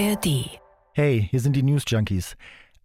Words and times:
ARD. 0.00 0.60
Hey, 0.92 1.26
hier 1.28 1.40
sind 1.40 1.56
die 1.56 1.62
News 1.64 1.82
Junkies. 1.88 2.36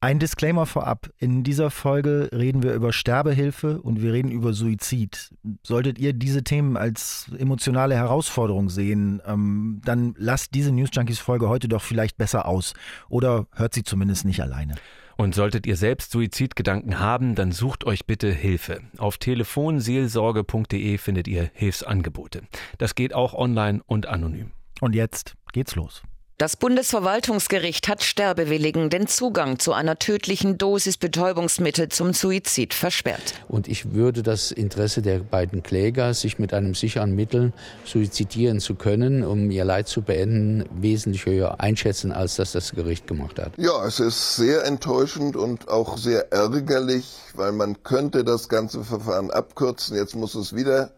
Ein 0.02 0.18
Disclaimer 0.18 0.66
vorab. 0.66 1.12
In 1.20 1.44
dieser 1.44 1.70
Folge 1.70 2.30
reden 2.34 2.64
wir 2.64 2.74
über 2.74 2.92
Sterbehilfe 2.92 3.82
und 3.82 4.02
wir 4.02 4.14
reden 4.14 4.32
über 4.32 4.54
Suizid. 4.54 5.30
Solltet 5.62 6.00
ihr 6.00 6.14
diese 6.14 6.44
Themen 6.44 6.76
als 6.76 7.32
emotionale 7.38 7.96
Herausforderung 7.96 8.70
sehen, 8.70 9.22
ähm, 9.28 9.80
dann 9.86 10.16
lasst 10.18 10.56
diese 10.56 10.72
News 10.72 10.90
Junkies 10.92 11.20
Folge 11.20 11.50
heute 11.50 11.68
doch 11.68 11.84
vielleicht 11.84 12.18
besser 12.18 12.48
aus 12.48 12.74
oder 13.10 13.46
hört 13.52 13.76
sie 13.76 13.84
zumindest 13.84 14.26
nicht 14.26 14.42
alleine. 14.42 14.74
Und 15.16 15.36
solltet 15.36 15.68
ihr 15.68 15.78
selbst 15.78 16.12
Suizidgedanken 16.12 17.00
haben, 17.00 17.36
dann 17.36 17.52
sucht 17.52 17.86
euch 17.86 18.08
bitte 18.08 18.32
Hilfe. 18.32 18.82
Auf 18.98 19.20
telefonseelsorge.de 19.20 20.98
findet 20.98 21.28
ihr 21.28 21.52
Hilfsangebote. 21.54 22.42
Das 22.80 22.96
geht 22.96 23.14
auch 23.14 23.36
online 23.36 23.82
und 23.86 24.08
anonym. 24.08 24.52
Und 24.82 24.96
jetzt 24.96 25.36
geht's 25.54 25.76
los. 25.76 26.02
Das 26.40 26.58
Bundesverwaltungsgericht 26.58 27.88
hat 27.88 28.02
Sterbewilligen 28.02 28.90
den 28.90 29.06
Zugang 29.06 29.60
zu 29.60 29.72
einer 29.72 30.00
tödlichen 30.00 30.58
Dosis 30.58 30.98
Betäubungsmittel 30.98 31.90
zum 31.90 32.12
Suizid 32.12 32.74
versperrt. 32.74 33.36
Und 33.48 33.68
ich 33.68 33.94
würde 33.94 34.24
das 34.24 34.52
Interesse 34.52 35.04
der 35.04 35.20
beiden 35.20 35.62
Kläger, 35.62 36.16
sich 36.16 36.40
mit 36.40 36.52
einem 36.52 36.74
sicheren 36.74 37.14
Mittel 37.14 37.54
suizidieren 37.86 38.60
zu 38.60 38.74
können, 38.74 39.24
um 39.24 39.52
ihr 39.52 39.64
Leid 39.64 39.88
zu 39.88 40.02
beenden, 40.02 40.66
wesentlich 40.72 41.28
höher 41.28 41.62
einschätzen, 41.62 42.12
als 42.12 42.38
das 42.38 42.52
das 42.52 42.72
Gericht 42.72 43.06
gemacht 43.06 43.38
hat. 43.38 43.54
Ja, 43.58 43.86
es 43.86 44.00
ist 44.00 44.36
sehr 44.36 44.66
enttäuschend 44.66 45.36
und 45.36 45.70
auch 45.70 46.00
sehr 46.00 46.32
ärgerlich, 46.34 47.14
weil 47.36 47.52
man 47.52 47.84
könnte 47.84 48.24
das 48.24 48.50
ganze 48.50 48.84
Verfahren 48.84 49.30
abkürzen. 49.30 49.96
Jetzt 49.96 50.16
muss 50.16 50.34
es 50.34 50.56
wieder 50.56 50.90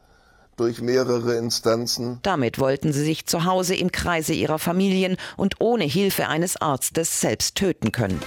durch 0.56 0.82
mehrere 0.82 1.36
Instanzen. 1.36 2.20
Damit 2.22 2.60
wollten 2.60 2.94
sie 2.94 3.04
sich 3.04 3.26
zu 3.26 3.46
Hause 3.46 3.76
im 3.76 3.92
Kreise 3.92 4.34
ihrer 4.34 4.60
Familien 4.60 5.18
und 5.38 5.56
ohne 5.60 5.86
Hilfe 5.86 6.28
eines 6.28 6.58
Arztes 6.58 7.22
selbst 7.22 7.56
töten 7.56 7.92
können. 7.92 8.20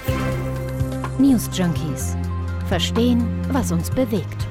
News 1.17 1.49
Junkies. 1.53 2.15
Verstehen, 2.67 3.25
was 3.51 3.71
uns 3.71 3.89
bewegt. 3.89 4.47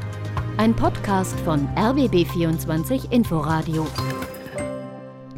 Ein 0.56 0.74
Podcast 0.74 1.38
von 1.40 1.68
RBB24 1.76 3.12
Inforadio. 3.12 3.86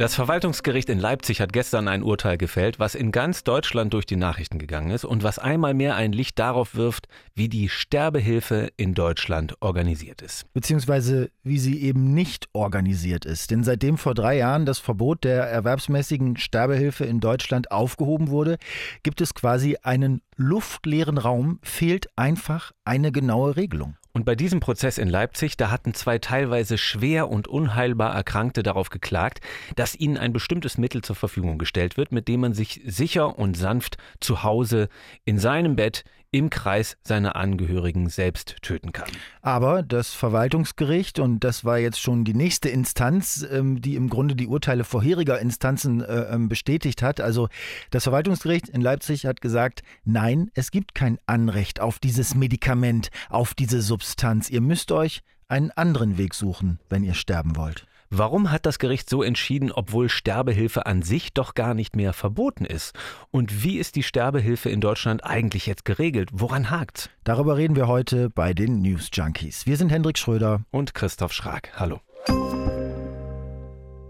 Das 0.01 0.15
Verwaltungsgericht 0.15 0.89
in 0.89 0.99
Leipzig 0.99 1.43
hat 1.43 1.53
gestern 1.53 1.87
ein 1.87 2.03
Urteil 2.03 2.39
gefällt, 2.39 2.79
was 2.79 2.95
in 2.95 3.13
ganz 3.13 3.45
Deutschland 3.45 3.93
durch 3.93 4.07
die 4.07 4.17
Nachrichten 4.17 4.59
gegangen 4.59 4.93
ist 4.93 5.05
und 5.05 5.23
was 5.23 5.39
einmal 5.39 5.75
mehr 5.75 5.95
ein 5.95 6.15
Licht 6.15 6.39
darauf 6.39 6.75
wirft, 6.75 7.07
wie 7.35 7.51
die 7.51 7.69
Sterbehilfe 7.69 8.71
in 8.79 8.95
Deutschland 8.95 9.57
organisiert 9.61 10.23
ist. 10.23 10.51
Beziehungsweise 10.55 11.31
wie 11.43 11.59
sie 11.59 11.83
eben 11.83 12.15
nicht 12.15 12.49
organisiert 12.55 13.27
ist. 13.27 13.51
Denn 13.51 13.63
seitdem 13.63 13.99
vor 13.99 14.15
drei 14.15 14.39
Jahren 14.39 14.65
das 14.65 14.79
Verbot 14.79 15.23
der 15.23 15.43
erwerbsmäßigen 15.43 16.39
Sterbehilfe 16.39 17.05
in 17.05 17.21
Deutschland 17.21 17.71
aufgehoben 17.71 18.29
wurde, 18.29 18.57
gibt 19.03 19.21
es 19.21 19.35
quasi 19.35 19.77
einen 19.83 20.23
luftleeren 20.35 21.19
Raum, 21.19 21.59
fehlt 21.63 22.09
einfach 22.17 22.73
eine 22.87 23.13
genaue 23.13 23.57
Regelung. 23.57 23.99
Und 24.13 24.25
bei 24.25 24.35
diesem 24.35 24.59
Prozess 24.59 24.99
in 24.99 25.09
Leipzig, 25.09 25.57
da 25.57 25.71
hatten 25.71 25.95
zwei 25.95 26.19
teilweise 26.19 26.79
schwer 26.79 27.29
und 27.29 27.47
unheilbar 27.47 28.13
Erkrankte 28.13 28.63
darauf 28.63 28.91
geklagt, 28.91 29.41
dass 29.77 29.95
ihnen 29.95 30.17
ein 30.17 30.33
bestimmtes 30.33 30.79
Mittel 30.79 31.03
zur 31.03 31.15
Verfügung 31.15 31.59
gestellt 31.59 31.97
wird, 31.97 32.11
mit 32.11 32.27
dem 32.27 32.41
man 32.41 32.53
sich 32.53 32.81
sicher 32.85 33.39
und 33.39 33.57
sanft 33.57 33.99
zu 34.19 34.43
Hause 34.43 34.89
in 35.25 35.39
seinem 35.39 35.77
Bett 35.77 36.05
im 36.33 36.51
Kreis 36.51 36.97
seiner 37.03 37.37
Angehörigen 37.37 38.09
selbst 38.09 38.57
töten 38.63 38.93
kann. 38.93 39.11
Aber 39.43 39.83
das 39.83 40.13
Verwaltungsgericht, 40.13 41.19
und 41.19 41.41
das 41.41 41.65
war 41.65 41.79
jetzt 41.79 42.01
schon 42.01 42.25
die 42.25 42.35
nächste 42.35 42.69
Instanz, 42.69 43.47
ähm, 43.51 43.81
die 43.81 43.97
im 43.97 44.09
Grunde 44.09 44.37
die 44.37 44.47
Urteile 44.47 44.85
vorheriger 44.85 45.41
Instanzen 45.41 46.01
äh, 46.03 46.33
ähm, 46.33 46.49
bestätigt 46.49 47.03
hat, 47.03 47.21
also 47.21 47.49
das 47.91 48.05
Verwaltungsgericht 48.05 48.69
in 48.69 48.81
Leipzig 48.81 49.27
hat 49.27 49.41
gesagt, 49.41 49.83
nein, 50.05 50.51
es 50.55 50.71
gibt 50.71 50.95
kein 50.95 51.19
Anrecht 51.27 51.81
auf 51.81 51.99
dieses 51.99 52.35
Medikament, 52.35 53.11
auf 53.29 53.55
diese 53.55 53.83
Substanz. 53.83 54.51
Ihr 54.51 54.61
müsst 54.61 54.93
euch 54.93 55.23
einen 55.49 55.73
anderen 55.73 56.17
Weg 56.17 56.35
suchen, 56.35 56.79
wenn 56.89 57.03
ihr 57.03 57.15
sterben 57.15 57.57
wollt. 57.57 57.87
Warum 58.13 58.51
hat 58.51 58.67
das 58.67 58.81
Gericht 58.81 59.09
so 59.09 59.23
entschieden, 59.23 59.71
obwohl 59.71 60.09
Sterbehilfe 60.09 60.85
an 60.85 61.03
sich 61.03 61.33
doch 61.33 61.55
gar 61.55 61.75
nicht 61.75 61.95
mehr 61.95 62.13
verboten 62.13 62.65
ist? 62.65 62.93
Und 63.31 63.63
wie 63.63 63.79
ist 63.79 63.95
die 63.95 64.03
Sterbehilfe 64.03 64.69
in 64.69 64.81
Deutschland 64.81 65.25
eigentlich 65.25 65.67
jetzt 65.67 65.85
geregelt? 65.85 66.31
Woran 66.33 66.71
hakt's? 66.71 67.09
Darüber 67.23 67.57
reden 67.57 67.77
wir 67.77 67.87
heute 67.87 68.29
bei 68.29 68.53
den 68.53 68.83
News 68.83 69.11
Junkies. 69.13 69.65
Wir 69.65 69.77
sind 69.77 69.93
Hendrik 69.93 70.19
Schröder 70.19 70.63
und 70.73 70.93
Christoph 70.93 71.33
Schrag. 71.33 71.71
Hallo. 71.77 72.01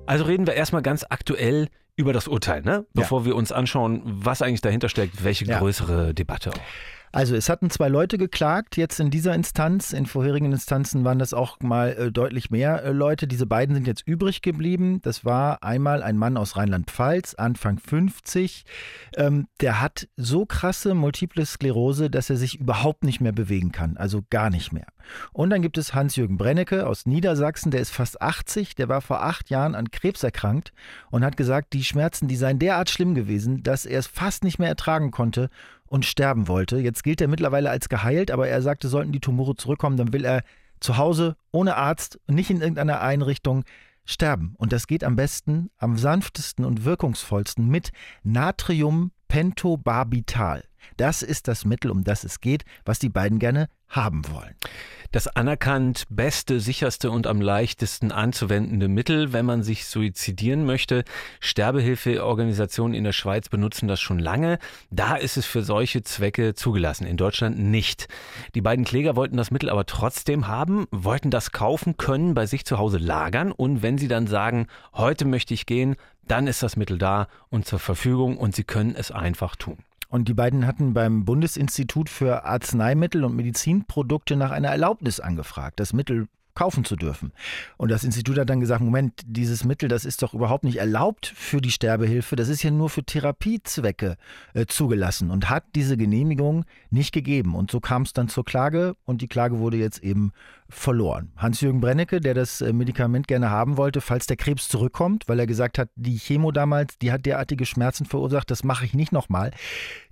Also 0.06 0.25
reden 0.25 0.47
wir 0.47 0.55
erstmal 0.55 0.81
ganz 0.81 1.05
aktuell 1.06 1.69
über 2.00 2.12
das 2.12 2.27
Urteil, 2.27 2.62
ne? 2.62 2.87
Bevor 2.94 3.21
ja. 3.21 3.27
wir 3.27 3.37
uns 3.37 3.53
anschauen, 3.53 4.03
was 4.05 4.43
eigentlich 4.43 4.62
dahinter 4.62 4.88
steckt, 4.88 5.22
welche 5.22 5.44
ja. 5.44 5.59
größere 5.59 6.15
Debatte 6.15 6.50
auch. 6.50 6.61
Also 7.12 7.34
es 7.34 7.49
hatten 7.49 7.71
zwei 7.71 7.88
Leute 7.88 8.19
geklagt, 8.19 8.77
jetzt 8.77 9.00
in 9.00 9.11
dieser 9.11 9.34
Instanz. 9.34 9.93
In 9.93 10.06
vorherigen 10.06 10.53
Instanzen 10.53 11.05
waren 11.05 11.19
das 11.19 11.34
auch 11.34 11.59
mal 11.59 11.91
äh, 11.91 12.12
deutlich 12.12 12.50
mehr 12.50 12.84
äh, 12.84 12.93
Leute. 12.93 13.27
Diese 13.27 13.47
beiden 13.47 13.75
sind 13.75 13.89
jetzt 13.89 14.06
übrig 14.06 14.43
geblieben. 14.43 15.00
Das 15.03 15.25
war 15.25 15.65
einmal 15.65 16.05
ein 16.05 16.16
Mann 16.16 16.37
aus 16.37 16.56
Rheinland-Pfalz, 16.56 17.34
Anfang 17.34 17.78
50. 17.78 18.65
Ähm, 19.16 19.49
der 19.60 19.81
hat 19.81 20.06
so 20.16 20.47
krasse 20.47 20.94
multiple 20.94 21.44
Sklerose, 21.44 22.10
dass 22.10 22.31
er 22.31 22.37
sich 22.37 22.60
überhaupt 22.60 23.03
nicht 23.03 23.21
mehr 23.21 23.33
bewegen 23.33 23.72
kann. 23.72 23.97
Also 23.97 24.22
gar 24.31 24.49
nicht 24.49 24.72
mehr. 24.72 24.87
Und 25.33 25.50
dann 25.50 25.62
gibt 25.62 25.78
es 25.78 25.94
Hans-Jürgen 25.94 26.37
Brennecke 26.37 26.87
aus 26.87 27.06
Niedersachsen, 27.06 27.72
der 27.72 27.81
ist 27.81 27.91
fast 27.91 28.22
80. 28.22 28.77
Der 28.77 28.89
war 28.89 29.00
vor 29.00 29.22
acht 29.22 29.50
Jahren 29.50 29.75
an 29.75 29.91
Krebs 29.91 30.22
erkrankt 30.22 30.72
und 31.10 31.25
hat 31.25 31.37
gesagt, 31.37 31.72
die 31.72 31.83
Schmerzen, 31.91 32.28
die 32.28 32.37
seien 32.37 32.59
derart 32.59 32.89
schlimm 32.89 33.15
gewesen, 33.15 33.62
dass 33.62 33.84
er 33.84 33.99
es 33.99 34.06
fast 34.06 34.45
nicht 34.45 34.59
mehr 34.59 34.69
ertragen 34.69 35.11
konnte 35.11 35.51
und 35.87 36.06
sterben 36.06 36.49
wollte. 36.49 36.78
Jetzt 36.78 37.05
gilt 37.05 37.21
er 37.21 37.28
mittlerweile 37.28 37.69
als 37.69 37.91
geheilt, 37.91 38.31
aber 38.31 38.49
er 38.49 38.62
sagte, 38.62 38.89
sollten 38.89 39.12
die 39.12 39.21
Tumore 39.21 39.56
zurückkommen, 39.56 39.99
dann 39.99 40.15
will 40.15 40.25
er 40.25 40.43
zu 40.78 40.97
Hause 40.97 41.37
ohne 41.53 41.77
Arzt, 41.77 42.19
nicht 42.27 42.51
in 42.51 42.62
irgendeiner 42.62 43.03
Einrichtung 43.03 43.65
sterben. 44.06 44.55
Und 44.56 44.73
das 44.73 44.87
geht 44.87 45.05
am 45.05 45.17
besten, 45.17 45.69
am 45.77 45.99
sanftesten 45.99 46.65
und 46.65 46.84
wirkungsvollsten 46.84 47.69
mit 47.69 47.91
Natriumpentobarbital. 48.22 50.65
Das 50.96 51.22
ist 51.22 51.48
das 51.48 51.64
Mittel, 51.64 51.91
um 51.91 52.04
das 52.04 52.24
es 52.24 52.41
geht, 52.41 52.64
was 52.84 52.98
die 52.98 53.08
beiden 53.08 53.38
gerne 53.38 53.68
haben 53.88 54.22
wollen. 54.30 54.54
Das 55.12 55.26
anerkannt 55.26 56.04
beste, 56.08 56.60
sicherste 56.60 57.10
und 57.10 57.26
am 57.26 57.41
leichtesten 57.41 58.12
anzuwendende 58.12 58.86
Mittel, 58.86 59.32
wenn 59.32 59.44
man 59.44 59.64
sich 59.64 59.86
suizidieren 59.86 60.64
möchte. 60.64 61.02
Sterbehilfeorganisationen 61.41 62.94
in 62.94 63.02
der 63.02 63.12
Schweiz 63.12 63.48
benutzen 63.48 63.88
das 63.88 64.00
schon 64.00 64.20
lange. 64.20 64.60
Da 64.92 65.16
ist 65.16 65.36
es 65.36 65.46
für 65.46 65.64
solche 65.64 66.02
Zwecke 66.02 66.54
zugelassen, 66.54 67.08
in 67.08 67.16
Deutschland 67.16 67.58
nicht. 67.58 68.06
Die 68.54 68.60
beiden 68.60 68.84
Kläger 68.84 69.16
wollten 69.16 69.36
das 69.36 69.50
Mittel 69.50 69.68
aber 69.68 69.84
trotzdem 69.84 70.47
haben, 70.47 70.86
wollten 70.92 71.32
das 71.32 71.50
kaufen 71.50 71.97
können, 71.97 72.34
bei 72.34 72.47
sich 72.47 72.64
zu 72.64 72.78
Hause 72.78 72.98
lagern 72.98 73.50
und 73.50 73.82
wenn 73.82 73.98
sie 73.98 74.08
dann 74.08 74.28
sagen, 74.28 74.68
heute 74.94 75.24
möchte 75.24 75.54
ich 75.54 75.66
gehen, 75.66 75.97
dann 76.28 76.47
ist 76.47 76.62
das 76.62 76.76
Mittel 76.76 76.98
da 76.98 77.26
und 77.48 77.66
zur 77.66 77.80
Verfügung 77.80 78.36
und 78.36 78.54
sie 78.54 78.62
können 78.62 78.94
es 78.94 79.10
einfach 79.10 79.56
tun. 79.56 79.78
Und 80.10 80.26
die 80.26 80.34
beiden 80.34 80.66
hatten 80.66 80.93
beim 80.93 81.25
Bundesinstitut 81.25 82.10
für 82.10 82.44
Arzneimittel 82.44 83.25
und 83.25 83.37
Medizinprodukte 83.37 84.37
nach 84.37 84.50
einer 84.50 84.69
Erlaubnis 84.69 85.21
angefragt. 85.21 85.78
Das 85.78 85.93
Mittel 85.93 86.26
kaufen 86.54 86.84
zu 86.84 86.97
dürfen. 86.97 87.32
Und 87.76 87.91
das 87.91 88.04
Institut 88.04 88.37
hat 88.37 88.50
dann 88.50 88.60
gesagt, 88.60 88.82
Moment, 88.82 89.22
dieses 89.25 89.65
Mittel, 89.65 89.88
das 89.88 90.04
ist 90.04 90.22
doch 90.22 90.34
überhaupt 90.34 90.65
nicht 90.65 90.76
erlaubt 90.76 91.32
für 91.34 91.60
die 91.60 91.71
Sterbehilfe, 91.71 92.37
das 92.37 92.48
ist 92.48 92.62
ja 92.62 92.71
nur 92.71 92.91
für 92.91 93.04
Therapiezwecke 93.04 94.16
äh, 94.54 94.66
zugelassen 94.66 95.31
und 95.31 95.48
hat 95.48 95.65
diese 95.75 95.97
Genehmigung 95.97 96.65
nicht 96.91 97.12
gegeben. 97.12 97.54
Und 97.54 97.71
so 97.71 97.81
kam 97.81 98.03
es 98.03 98.12
dann 98.12 98.28
zur 98.28 98.44
Klage 98.44 98.97
und 99.04 99.22
die 99.22 99.28
Klage 99.28 99.59
wurde 99.59 99.77
jetzt 99.77 100.03
eben 100.03 100.32
verloren. 100.70 101.32
Hans-Jürgen 101.36 101.81
Brennecke, 101.81 102.20
der 102.20 102.34
das 102.34 102.60
äh, 102.60 102.72
Medikament 102.72 103.28
gerne 103.28 103.50
haben 103.50 103.76
wollte, 103.76 104.00
falls 104.00 104.26
der 104.26 104.36
Krebs 104.36 104.69
zurückkommt, 104.69 105.25
weil 105.28 105.38
er 105.38 105.47
gesagt 105.47 105.78
hat, 105.78 105.91
die 105.97 106.18
Chemo 106.18 106.53
damals, 106.53 106.98
die 106.98 107.12
hat 107.12 107.27
derartige 107.27 107.66
Schmerzen 107.66 108.06
verursacht, 108.06 108.50
das 108.50 108.65
mache 108.65 108.84
ich 108.84 108.95
nicht 108.95 109.12
nochmal. 109.12 109.50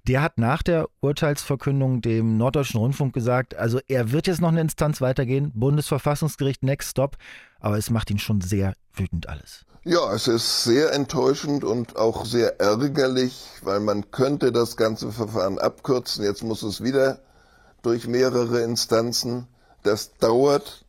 Der 0.06 0.22
hat 0.22 0.38
nach 0.38 0.62
der 0.62 0.88
Urteilsverkündung 1.00 2.00
dem 2.00 2.36
Norddeutschen 2.36 2.80
Rundfunk 2.80 3.12
gesagt, 3.12 3.56
also 3.56 3.80
er 3.88 4.12
wird 4.12 4.26
jetzt 4.26 4.40
noch 4.40 4.48
eine 4.48 4.60
Instanz 4.60 5.00
weitergehen, 5.00 5.52
Bundesverfassungsgericht, 5.54 6.62
next 6.62 6.90
stop, 6.90 7.16
aber 7.60 7.78
es 7.78 7.90
macht 7.90 8.10
ihn 8.10 8.18
schon 8.18 8.40
sehr 8.40 8.74
wütend 8.94 9.28
alles. 9.28 9.64
Ja, 9.84 10.12
es 10.12 10.28
ist 10.28 10.64
sehr 10.64 10.92
enttäuschend 10.92 11.64
und 11.64 11.96
auch 11.96 12.26
sehr 12.26 12.60
ärgerlich, 12.60 13.46
weil 13.62 13.80
man 13.80 14.10
könnte 14.10 14.52
das 14.52 14.76
ganze 14.76 15.12
Verfahren 15.12 15.58
abkürzen. 15.58 16.24
Jetzt 16.24 16.42
muss 16.42 16.62
es 16.62 16.82
wieder 16.82 17.20
durch 17.82 18.06
mehrere 18.06 18.62
Instanzen. 18.62 19.46
Das 19.82 20.16
dauert. 20.18 20.84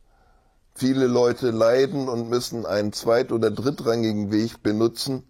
Viele 0.74 1.06
Leute 1.06 1.50
leiden 1.50 2.08
und 2.08 2.28
müssen 2.28 2.64
einen 2.64 2.92
zweit- 2.92 3.32
oder 3.32 3.50
drittrangigen 3.50 4.32
Weg 4.32 4.62
benutzen, 4.62 5.24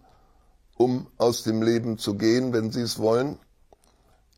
um 0.77 1.07
aus 1.17 1.43
dem 1.43 1.61
Leben 1.61 1.97
zu 1.97 2.15
gehen, 2.15 2.53
wenn 2.53 2.71
sie 2.71 2.81
es 2.81 2.99
wollen. 2.99 3.37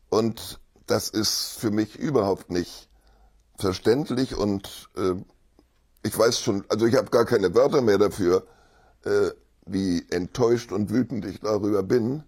Und 0.08 0.60
das 0.86 1.08
ist 1.08 1.58
für 1.58 1.70
mich 1.70 1.96
überhaupt 1.96 2.50
nicht 2.50 2.88
verständlich 3.56 4.34
und 4.36 4.90
äh, 4.96 5.14
ich 6.02 6.18
weiß 6.18 6.40
schon, 6.40 6.64
also 6.68 6.86
ich 6.86 6.96
habe 6.96 7.10
gar 7.10 7.24
keine 7.24 7.54
Wörter 7.54 7.80
mehr 7.80 7.98
dafür, 7.98 8.46
äh, 9.04 9.30
wie 9.66 10.04
enttäuscht 10.10 10.72
und 10.72 10.90
wütend 10.90 11.24
ich 11.24 11.40
darüber 11.40 11.82
bin, 11.82 12.24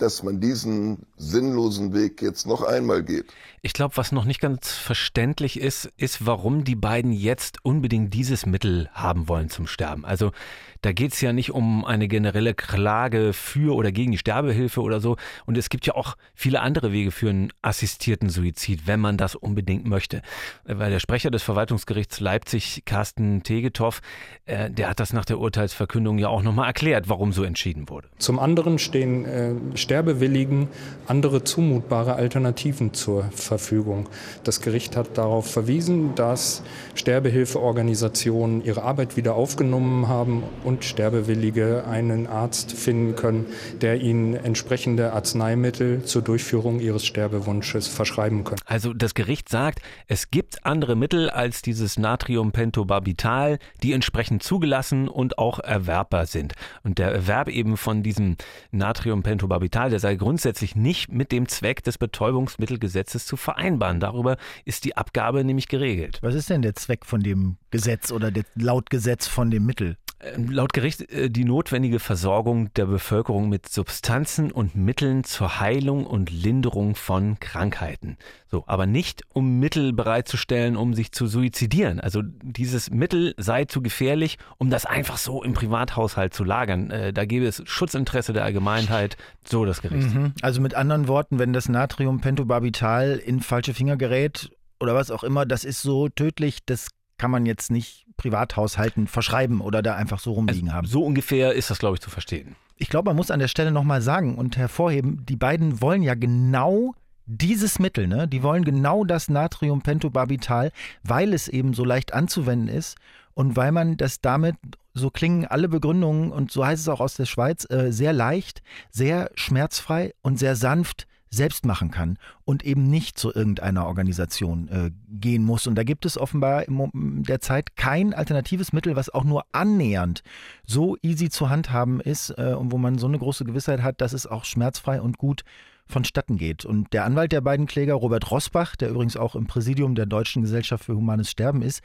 dass 0.00 0.22
man 0.22 0.40
diesen 0.40 1.06
sinnlosen 1.16 1.92
Weg 1.94 2.22
jetzt 2.22 2.46
noch 2.46 2.62
einmal 2.62 3.02
geht. 3.02 3.26
Ich 3.62 3.74
glaube, 3.74 3.96
was 3.96 4.10
noch 4.10 4.24
nicht 4.24 4.40
ganz 4.40 4.72
verständlich 4.72 5.60
ist, 5.60 5.90
ist, 5.98 6.26
warum 6.26 6.64
die 6.64 6.76
beiden 6.76 7.12
jetzt 7.12 7.58
unbedingt 7.62 8.14
dieses 8.14 8.46
Mittel 8.46 8.88
haben 8.94 9.28
wollen 9.28 9.50
zum 9.50 9.66
Sterben. 9.66 10.06
Also 10.06 10.32
da 10.80 10.92
geht 10.92 11.12
es 11.12 11.20
ja 11.20 11.34
nicht 11.34 11.52
um 11.52 11.84
eine 11.84 12.08
generelle 12.08 12.54
Klage 12.54 13.34
für 13.34 13.74
oder 13.74 13.92
gegen 13.92 14.12
die 14.12 14.18
Sterbehilfe 14.18 14.80
oder 14.80 15.00
so. 15.00 15.16
Und 15.44 15.58
es 15.58 15.68
gibt 15.68 15.86
ja 15.86 15.94
auch 15.94 16.16
viele 16.34 16.60
andere 16.60 16.90
Wege 16.90 17.10
für 17.10 17.28
einen 17.28 17.52
assistierten 17.60 18.30
Suizid, 18.30 18.86
wenn 18.86 18.98
man 18.98 19.18
das 19.18 19.34
unbedingt 19.34 19.84
möchte. 19.84 20.22
Weil 20.64 20.90
der 20.90 21.00
Sprecher 21.00 21.30
des 21.30 21.42
Verwaltungsgerichts 21.42 22.20
Leipzig, 22.20 22.84
Carsten 22.86 23.42
Tegetow, 23.42 24.00
äh, 24.46 24.70
der 24.70 24.88
hat 24.88 25.00
das 25.00 25.12
nach 25.12 25.26
der 25.26 25.38
Urteilsverkündung 25.38 26.16
ja 26.16 26.28
auch 26.28 26.42
nochmal 26.42 26.68
erklärt, 26.68 27.10
warum 27.10 27.32
so 27.32 27.44
entschieden 27.44 27.90
wurde. 27.90 28.08
Zum 28.16 28.38
anderen 28.38 28.78
stehen 28.78 29.26
äh, 29.26 29.76
Sterbewilligen 29.90 30.68
andere 31.08 31.42
zumutbare 31.42 32.14
Alternativen 32.14 32.94
zur 32.94 33.24
Verfügung. 33.32 34.08
Das 34.44 34.60
Gericht 34.60 34.94
hat 34.94 35.18
darauf 35.18 35.50
verwiesen, 35.50 36.14
dass 36.14 36.62
Sterbehilfeorganisationen 36.94 38.64
ihre 38.64 38.84
Arbeit 38.84 39.16
wieder 39.16 39.34
aufgenommen 39.34 40.06
haben 40.06 40.44
und 40.62 40.84
Sterbewillige 40.84 41.82
einen 41.88 42.28
Arzt 42.28 42.70
finden 42.70 43.16
können, 43.16 43.46
der 43.80 44.00
ihnen 44.00 44.34
entsprechende 44.34 45.12
Arzneimittel 45.12 46.04
zur 46.04 46.22
Durchführung 46.22 46.78
ihres 46.78 47.04
Sterbewunsches 47.04 47.88
verschreiben 47.88 48.44
kann. 48.44 48.60
Also 48.66 48.92
das 48.92 49.14
Gericht 49.14 49.48
sagt, 49.48 49.80
es 50.06 50.30
gibt 50.30 50.64
andere 50.64 50.94
Mittel 50.94 51.28
als 51.30 51.62
dieses 51.62 51.98
Natriumpentobarbital, 51.98 53.58
die 53.82 53.92
entsprechend 53.92 54.44
zugelassen 54.44 55.08
und 55.08 55.38
auch 55.38 55.58
erwerbbar 55.58 56.26
sind. 56.26 56.54
Und 56.84 56.98
der 56.98 57.10
Erwerb 57.10 57.48
eben 57.48 57.76
von 57.76 58.04
diesem 58.04 58.36
Natriumpentobarbital, 58.70 59.79
der 59.88 60.00
sei 60.00 60.16
grundsätzlich 60.16 60.76
nicht 60.76 61.10
mit 61.10 61.32
dem 61.32 61.48
Zweck 61.48 61.82
des 61.84 61.96
Betäubungsmittelgesetzes 61.98 63.26
zu 63.26 63.36
vereinbaren. 63.36 64.00
Darüber 64.00 64.36
ist 64.64 64.84
die 64.84 64.96
Abgabe 64.96 65.44
nämlich 65.44 65.68
geregelt. 65.68 66.18
Was 66.22 66.34
ist 66.34 66.50
denn 66.50 66.62
der 66.62 66.74
Zweck 66.74 67.06
von 67.06 67.22
dem 67.22 67.56
Gesetz 67.70 68.12
oder 68.12 68.30
laut 68.54 68.90
Gesetz 68.90 69.26
von 69.26 69.50
dem 69.50 69.64
Mittel? 69.64 69.96
Ähm, 70.22 70.50
laut 70.50 70.72
Gericht 70.74 71.10
äh, 71.10 71.30
die 71.30 71.44
notwendige 71.44 71.98
Versorgung 71.98 72.72
der 72.74 72.86
Bevölkerung 72.86 73.48
mit 73.48 73.68
Substanzen 73.68 74.52
und 74.52 74.74
Mitteln 74.74 75.24
zur 75.24 75.60
Heilung 75.60 76.06
und 76.06 76.30
Linderung 76.30 76.94
von 76.94 77.40
Krankheiten. 77.40 78.18
So, 78.50 78.64
aber 78.66 78.86
nicht 78.86 79.22
um 79.32 79.58
Mittel 79.58 79.92
bereitzustellen, 79.94 80.76
um 80.76 80.92
sich 80.92 81.12
zu 81.12 81.26
suizidieren. 81.26 82.00
Also 82.00 82.22
dieses 82.22 82.90
Mittel 82.90 83.34
sei 83.38 83.64
zu 83.64 83.80
gefährlich, 83.80 84.36
um 84.58 84.68
das 84.68 84.84
einfach 84.84 85.16
so 85.16 85.42
im 85.42 85.54
Privathaushalt 85.54 86.34
zu 86.34 86.44
lagern. 86.44 86.90
Äh, 86.90 87.12
da 87.14 87.24
gäbe 87.24 87.46
es 87.46 87.62
Schutzinteresse 87.64 88.34
der 88.34 88.44
Allgemeinheit, 88.44 89.16
so 89.46 89.64
das 89.64 89.80
Gericht. 89.80 90.14
Mhm. 90.14 90.34
Also 90.42 90.60
mit 90.60 90.74
anderen 90.74 91.08
Worten, 91.08 91.38
wenn 91.38 91.54
das 91.54 91.68
Natriumpentobarbital 91.68 93.16
in 93.24 93.40
falsche 93.40 93.72
Finger 93.72 93.96
gerät 93.96 94.50
oder 94.80 94.94
was 94.94 95.10
auch 95.10 95.24
immer, 95.24 95.46
das 95.46 95.64
ist 95.64 95.80
so 95.80 96.08
tödlich, 96.08 96.58
das 96.66 96.88
kann 97.16 97.30
man 97.30 97.46
jetzt 97.46 97.70
nicht 97.70 98.06
Privathaushalten 98.20 99.06
verschreiben 99.06 99.62
oder 99.62 99.80
da 99.80 99.94
einfach 99.94 100.20
so 100.20 100.32
rumliegen 100.32 100.68
also, 100.68 100.76
haben. 100.76 100.86
So 100.86 101.04
ungefähr 101.04 101.54
ist 101.54 101.70
das, 101.70 101.78
glaube 101.78 101.96
ich, 101.96 102.02
zu 102.02 102.10
verstehen. 102.10 102.54
Ich 102.76 102.90
glaube, 102.90 103.08
man 103.08 103.16
muss 103.16 103.30
an 103.30 103.40
der 103.40 103.48
Stelle 103.48 103.72
nochmal 103.72 104.02
sagen 104.02 104.36
und 104.36 104.58
hervorheben, 104.58 105.24
die 105.26 105.36
beiden 105.36 105.80
wollen 105.80 106.02
ja 106.02 106.14
genau 106.14 106.94
dieses 107.24 107.78
Mittel, 107.78 108.08
ne? 108.08 108.28
Die 108.28 108.42
wollen 108.42 108.64
genau 108.64 109.04
das 109.04 109.30
Natriumpentobarbital, 109.30 110.70
weil 111.02 111.32
es 111.32 111.48
eben 111.48 111.72
so 111.72 111.84
leicht 111.84 112.12
anzuwenden 112.12 112.68
ist 112.68 112.98
und 113.32 113.56
weil 113.56 113.72
man 113.72 113.96
das 113.96 114.20
damit, 114.20 114.56
so 114.92 115.08
klingen 115.08 115.46
alle 115.46 115.68
Begründungen 115.68 116.30
und 116.30 116.50
so 116.50 116.66
heißt 116.66 116.82
es 116.82 116.88
auch 116.88 117.00
aus 117.00 117.14
der 117.14 117.26
Schweiz, 117.26 117.66
äh, 117.70 117.90
sehr 117.90 118.12
leicht, 118.12 118.62
sehr 118.90 119.30
schmerzfrei 119.34 120.12
und 120.20 120.38
sehr 120.38 120.56
sanft 120.56 121.06
selbst 121.30 121.64
machen 121.64 121.90
kann 121.90 122.18
und 122.44 122.64
eben 122.64 122.90
nicht 122.90 123.18
zu 123.18 123.32
irgendeiner 123.32 123.86
Organisation 123.86 124.68
äh, 124.68 124.90
gehen 125.08 125.44
muss. 125.44 125.66
Und 125.66 125.76
da 125.76 125.84
gibt 125.84 126.04
es 126.04 126.18
offenbar 126.18 126.66
in 126.66 127.22
der 127.22 127.40
Zeit 127.40 127.76
kein 127.76 128.12
alternatives 128.12 128.72
Mittel, 128.72 128.96
was 128.96 129.10
auch 129.10 129.24
nur 129.24 129.44
annähernd 129.52 130.22
so 130.66 130.96
easy 131.02 131.30
zu 131.30 131.48
handhaben 131.48 132.00
ist 132.00 132.30
äh, 132.36 132.54
und 132.54 132.72
wo 132.72 132.78
man 132.78 132.98
so 132.98 133.06
eine 133.06 133.18
große 133.18 133.44
Gewissheit 133.44 133.82
hat, 133.82 134.00
dass 134.00 134.12
es 134.12 134.26
auch 134.26 134.44
schmerzfrei 134.44 135.00
und 135.00 135.18
gut 135.18 135.44
vonstatten 135.86 136.36
geht. 136.36 136.64
Und 136.64 136.92
der 136.92 137.04
Anwalt 137.04 137.32
der 137.32 137.40
beiden 137.40 137.66
Kläger, 137.66 137.94
Robert 137.94 138.30
Rosbach, 138.30 138.76
der 138.76 138.90
übrigens 138.90 139.16
auch 139.16 139.34
im 139.34 139.46
Präsidium 139.46 139.94
der 139.94 140.06
Deutschen 140.06 140.42
Gesellschaft 140.42 140.84
für 140.84 140.96
Humanes 140.96 141.30
Sterben 141.30 141.62
ist, 141.62 141.82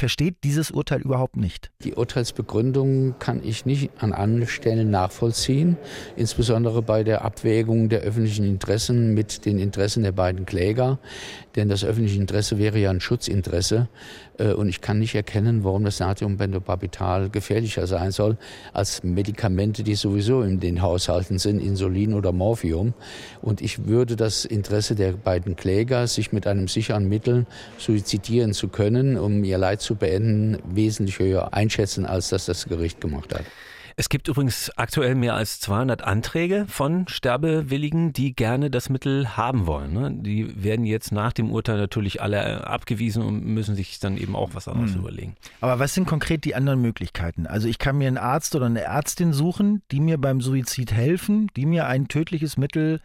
versteht 0.00 0.36
dieses 0.44 0.70
Urteil 0.70 1.02
überhaupt 1.02 1.36
nicht. 1.36 1.70
Die 1.84 1.92
Urteilsbegründung 1.92 3.16
kann 3.18 3.42
ich 3.44 3.66
nicht 3.66 3.90
an 3.98 4.14
allen 4.14 4.46
Stellen 4.46 4.90
nachvollziehen, 4.90 5.76
insbesondere 6.16 6.80
bei 6.80 7.04
der 7.04 7.22
Abwägung 7.22 7.90
der 7.90 8.00
öffentlichen 8.00 8.46
Interessen 8.46 9.12
mit 9.12 9.44
den 9.44 9.58
Interessen 9.58 10.02
der 10.02 10.12
beiden 10.12 10.46
Kläger. 10.46 10.98
Denn 11.54 11.68
das 11.68 11.84
öffentliche 11.84 12.18
Interesse 12.18 12.58
wäre 12.58 12.78
ja 12.78 12.88
ein 12.88 13.00
Schutzinteresse. 13.00 13.88
Äh, 14.40 14.52
und 14.52 14.68
ich 14.68 14.80
kann 14.80 14.98
nicht 14.98 15.14
erkennen, 15.14 15.64
warum 15.64 15.84
das 15.84 16.00
Natriumbentobarbital 16.00 17.28
gefährlicher 17.28 17.86
sein 17.86 18.10
soll 18.10 18.36
als 18.72 19.02
Medikamente, 19.02 19.82
die 19.82 19.94
sowieso 19.94 20.42
in 20.42 20.60
den 20.60 20.80
Haushalten 20.80 21.38
sind, 21.38 21.60
Insulin 21.60 22.14
oder 22.14 22.32
Morphium. 22.32 22.94
Und 23.42 23.60
ich 23.60 23.86
würde 23.86 24.16
das 24.16 24.44
Interesse 24.44 24.94
der 24.94 25.12
beiden 25.12 25.56
Kläger, 25.56 26.06
sich 26.06 26.32
mit 26.32 26.46
einem 26.46 26.68
sicheren 26.68 27.08
Mittel 27.08 27.46
suizidieren 27.78 28.54
zu 28.54 28.68
können, 28.68 29.18
um 29.18 29.44
ihr 29.44 29.58
Leid 29.58 29.80
zu 29.80 29.89
beenden, 29.94 30.58
wesentlich 30.64 31.18
höher 31.18 31.54
einschätzen, 31.54 32.06
als 32.06 32.28
das 32.30 32.46
das 32.46 32.66
Gericht 32.66 33.00
gemacht 33.00 33.34
hat. 33.34 33.44
Es 34.00 34.08
gibt 34.08 34.28
übrigens 34.28 34.70
aktuell 34.76 35.14
mehr 35.14 35.34
als 35.34 35.60
200 35.60 36.02
Anträge 36.02 36.64
von 36.68 37.06
Sterbewilligen, 37.06 38.14
die 38.14 38.34
gerne 38.34 38.70
das 38.70 38.88
Mittel 38.88 39.36
haben 39.36 39.66
wollen. 39.66 39.92
Ne? 39.92 40.10
Die 40.14 40.64
werden 40.64 40.86
jetzt 40.86 41.12
nach 41.12 41.34
dem 41.34 41.50
Urteil 41.50 41.76
natürlich 41.76 42.22
alle 42.22 42.66
abgewiesen 42.66 43.22
und 43.22 43.44
müssen 43.44 43.74
sich 43.74 43.98
dann 43.98 44.16
eben 44.16 44.34
auch 44.36 44.54
was 44.54 44.68
anderes 44.68 44.94
hm. 44.94 45.00
überlegen. 45.00 45.36
Aber 45.60 45.78
was 45.78 45.92
sind 45.92 46.06
konkret 46.06 46.46
die 46.46 46.54
anderen 46.54 46.80
Möglichkeiten? 46.80 47.46
Also 47.46 47.68
ich 47.68 47.78
kann 47.78 47.98
mir 47.98 48.08
einen 48.08 48.16
Arzt 48.16 48.54
oder 48.54 48.64
eine 48.66 48.80
Ärztin 48.80 49.34
suchen, 49.34 49.82
die 49.90 50.00
mir 50.00 50.16
beim 50.16 50.40
Suizid 50.40 50.92
helfen, 50.92 51.50
die 51.54 51.66
mir 51.66 51.86
ein 51.86 52.08
tödliches 52.08 52.56
Mittel 52.56 53.00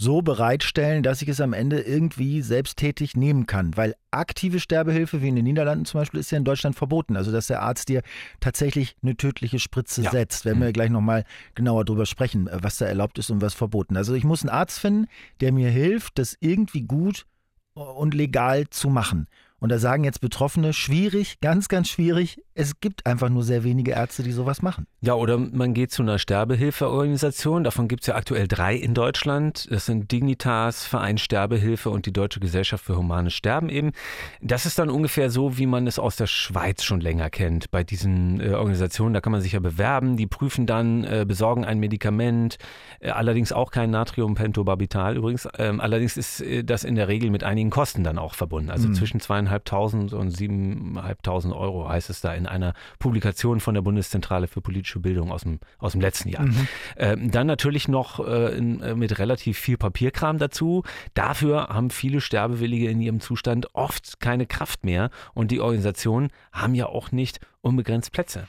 so 0.00 0.22
bereitstellen, 0.22 1.02
dass 1.02 1.22
ich 1.22 1.28
es 1.28 1.40
am 1.40 1.52
Ende 1.52 1.80
irgendwie 1.80 2.40
selbsttätig 2.40 3.16
nehmen 3.16 3.46
kann. 3.46 3.76
Weil 3.76 3.96
aktive 4.12 4.60
Sterbehilfe, 4.60 5.22
wie 5.22 5.28
in 5.28 5.36
den 5.36 5.44
Niederlanden 5.44 5.84
zum 5.86 6.00
Beispiel, 6.00 6.20
ist 6.20 6.30
ja 6.30 6.38
in 6.38 6.44
Deutschland 6.44 6.76
verboten. 6.76 7.16
Also, 7.16 7.32
dass 7.32 7.48
der 7.48 7.62
Arzt 7.62 7.88
dir 7.88 8.02
tatsächlich 8.38 8.96
eine 9.02 9.16
tödliche 9.16 9.58
Spritze 9.58 10.02
ja. 10.02 10.10
setzt. 10.12 10.44
Werden 10.44 10.60
wir 10.60 10.68
mhm. 10.68 10.72
gleich 10.72 10.90
nochmal 10.90 11.24
genauer 11.56 11.84
drüber 11.84 12.06
sprechen, 12.06 12.46
äh, 12.46 12.58
was 12.62 12.78
da 12.78 12.86
erlaubt 12.86 13.18
ist 13.18 13.30
und 13.30 13.42
was 13.42 13.54
verboten. 13.54 13.96
Also, 13.96 14.14
ich 14.14 14.24
muss 14.24 14.42
einen 14.42 14.50
Arzt 14.50 14.78
finden, 14.78 15.08
der 15.40 15.52
mir 15.52 15.68
hilft, 15.68 16.18
das 16.18 16.36
irgendwie 16.38 16.82
gut 16.82 17.26
und 17.74 18.14
legal 18.14 18.68
zu 18.70 18.88
machen. 18.88 19.26
Und 19.60 19.70
da 19.70 19.78
sagen 19.78 20.04
jetzt 20.04 20.20
Betroffene, 20.20 20.72
schwierig, 20.72 21.40
ganz, 21.40 21.68
ganz 21.68 21.88
schwierig. 21.88 22.40
Es 22.60 22.80
gibt 22.80 23.06
einfach 23.06 23.28
nur 23.28 23.44
sehr 23.44 23.62
wenige 23.62 23.92
Ärzte, 23.92 24.24
die 24.24 24.32
sowas 24.32 24.62
machen. 24.62 24.88
Ja, 25.00 25.14
oder 25.14 25.38
man 25.38 25.74
geht 25.74 25.92
zu 25.92 26.02
einer 26.02 26.18
Sterbehilfeorganisation. 26.18 27.62
Davon 27.62 27.86
gibt 27.86 28.02
es 28.02 28.08
ja 28.08 28.16
aktuell 28.16 28.48
drei 28.48 28.74
in 28.74 28.94
Deutschland. 28.94 29.68
Das 29.70 29.86
sind 29.86 30.10
Dignitas, 30.10 30.84
Verein 30.84 31.18
Sterbehilfe 31.18 31.88
und 31.88 32.06
die 32.06 32.12
Deutsche 32.12 32.40
Gesellschaft 32.40 32.84
für 32.84 32.96
Humanes 32.96 33.32
Sterben 33.34 33.68
eben. 33.68 33.92
Das 34.40 34.66
ist 34.66 34.76
dann 34.80 34.90
ungefähr 34.90 35.30
so, 35.30 35.56
wie 35.56 35.66
man 35.66 35.86
es 35.86 36.00
aus 36.00 36.16
der 36.16 36.26
Schweiz 36.26 36.82
schon 36.82 37.00
länger 37.00 37.30
kennt. 37.30 37.70
Bei 37.70 37.84
diesen 37.84 38.40
äh, 38.40 38.54
Organisationen, 38.54 39.14
da 39.14 39.20
kann 39.20 39.30
man 39.30 39.40
sich 39.40 39.52
ja 39.52 39.60
bewerben. 39.60 40.16
Die 40.16 40.26
prüfen 40.26 40.66
dann, 40.66 41.04
äh, 41.04 41.24
besorgen 41.28 41.64
ein 41.64 41.78
Medikament, 41.78 42.58
äh, 42.98 43.10
allerdings 43.10 43.52
auch 43.52 43.70
kein 43.70 43.90
Natriumpentobarbital 43.92 45.16
übrigens. 45.16 45.46
Ähm, 45.58 45.80
allerdings 45.80 46.16
ist 46.16 46.40
äh, 46.40 46.64
das 46.64 46.82
in 46.82 46.96
der 46.96 47.06
Regel 47.06 47.30
mit 47.30 47.44
einigen 47.44 47.70
Kosten 47.70 48.02
dann 48.02 48.18
auch 48.18 48.34
verbunden. 48.34 48.70
Also 48.70 48.88
mhm. 48.88 48.94
zwischen 48.94 49.20
zweieinhalb 49.20 49.62
6.500 49.68 50.12
und 50.16 50.34
7.500 50.34 51.56
Euro 51.56 51.88
heißt 51.88 52.10
es 52.10 52.20
da 52.20 52.34
in 52.34 52.47
einer 52.48 52.74
Publikation 52.98 53.60
von 53.60 53.74
der 53.74 53.82
Bundeszentrale 53.82 54.48
für 54.48 54.60
politische 54.60 55.00
Bildung 55.00 55.30
aus 55.30 55.42
dem, 55.42 55.60
aus 55.78 55.92
dem 55.92 56.00
letzten 56.00 56.28
Jahr. 56.28 56.44
Mhm. 56.44 56.68
Ähm, 56.96 57.30
dann 57.30 57.46
natürlich 57.46 57.88
noch 57.88 58.26
äh, 58.26 58.56
in, 58.56 58.80
äh, 58.80 58.94
mit 58.94 59.18
relativ 59.18 59.58
viel 59.58 59.76
Papierkram 59.76 60.38
dazu. 60.38 60.82
Dafür 61.14 61.68
haben 61.68 61.90
viele 61.90 62.20
Sterbewillige 62.20 62.88
in 62.88 63.00
ihrem 63.00 63.20
Zustand 63.20 63.74
oft 63.74 64.20
keine 64.20 64.46
Kraft 64.46 64.84
mehr 64.84 65.10
und 65.34 65.50
die 65.50 65.60
Organisationen 65.60 66.30
haben 66.52 66.74
ja 66.74 66.86
auch 66.86 67.12
nicht 67.12 67.40
unbegrenzt 67.60 68.12
Plätze. 68.12 68.48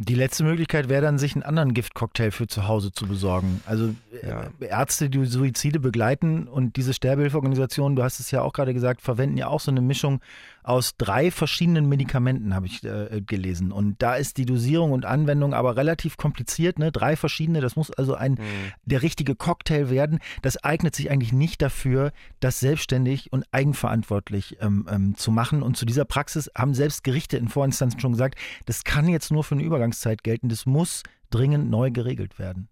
Die 0.00 0.14
letzte 0.14 0.44
Möglichkeit 0.44 0.88
wäre 0.88 1.02
dann, 1.02 1.18
sich 1.18 1.34
einen 1.34 1.42
anderen 1.42 1.74
Giftcocktail 1.74 2.30
für 2.30 2.46
zu 2.46 2.68
Hause 2.68 2.92
zu 2.92 3.08
besorgen. 3.08 3.60
Also 3.66 3.96
äh, 4.22 4.28
ja. 4.28 4.50
Ärzte, 4.60 5.10
die 5.10 5.24
Suizide 5.24 5.80
begleiten 5.80 6.46
und 6.46 6.76
diese 6.76 6.94
Sterbehilfeorganisationen, 6.94 7.96
du 7.96 8.04
hast 8.04 8.20
es 8.20 8.30
ja 8.30 8.42
auch 8.42 8.52
gerade 8.52 8.74
gesagt, 8.74 9.02
verwenden 9.02 9.36
ja 9.36 9.48
auch 9.48 9.58
so 9.58 9.72
eine 9.72 9.80
Mischung 9.80 10.20
aus 10.62 10.96
drei 10.96 11.30
verschiedenen 11.30 11.88
Medikamenten, 11.88 12.54
habe 12.54 12.66
ich 12.66 12.84
äh, 12.84 13.22
gelesen. 13.24 13.72
Und 13.72 14.02
da 14.02 14.14
ist 14.14 14.36
die 14.36 14.44
Dosierung 14.44 14.92
und 14.92 15.04
Anwendung 15.04 15.54
aber 15.54 15.76
relativ 15.76 16.16
kompliziert. 16.16 16.78
Ne? 16.78 16.92
Drei 16.92 17.16
verschiedene, 17.16 17.60
das 17.60 17.76
muss 17.76 17.90
also 17.90 18.14
ein 18.14 18.32
mhm. 18.32 18.72
der 18.84 19.02
richtige 19.02 19.34
Cocktail 19.34 19.90
werden. 19.90 20.18
Das 20.42 20.62
eignet 20.62 20.94
sich 20.94 21.10
eigentlich 21.10 21.32
nicht 21.32 21.62
dafür, 21.62 22.12
das 22.40 22.60
selbstständig 22.60 23.32
und 23.32 23.44
eigenverantwortlich 23.52 24.58
ähm, 24.60 24.86
ähm, 24.90 25.14
zu 25.16 25.30
machen. 25.30 25.62
Und 25.62 25.76
zu 25.76 25.86
dieser 25.86 26.04
Praxis 26.04 26.50
haben 26.56 26.74
selbst 26.74 27.04
Gerichte 27.04 27.36
in 27.36 27.48
Vorinstanzen 27.48 28.00
schon 28.00 28.12
gesagt, 28.12 28.38
das 28.66 28.84
kann 28.84 29.08
jetzt 29.08 29.30
nur 29.30 29.44
für 29.44 29.54
eine 29.54 29.64
Übergangszeit 29.64 30.22
gelten. 30.22 30.48
Das 30.48 30.66
muss 30.66 31.02
dringend 31.30 31.70
neu 31.70 31.90
geregelt 31.90 32.38
werden. 32.38 32.68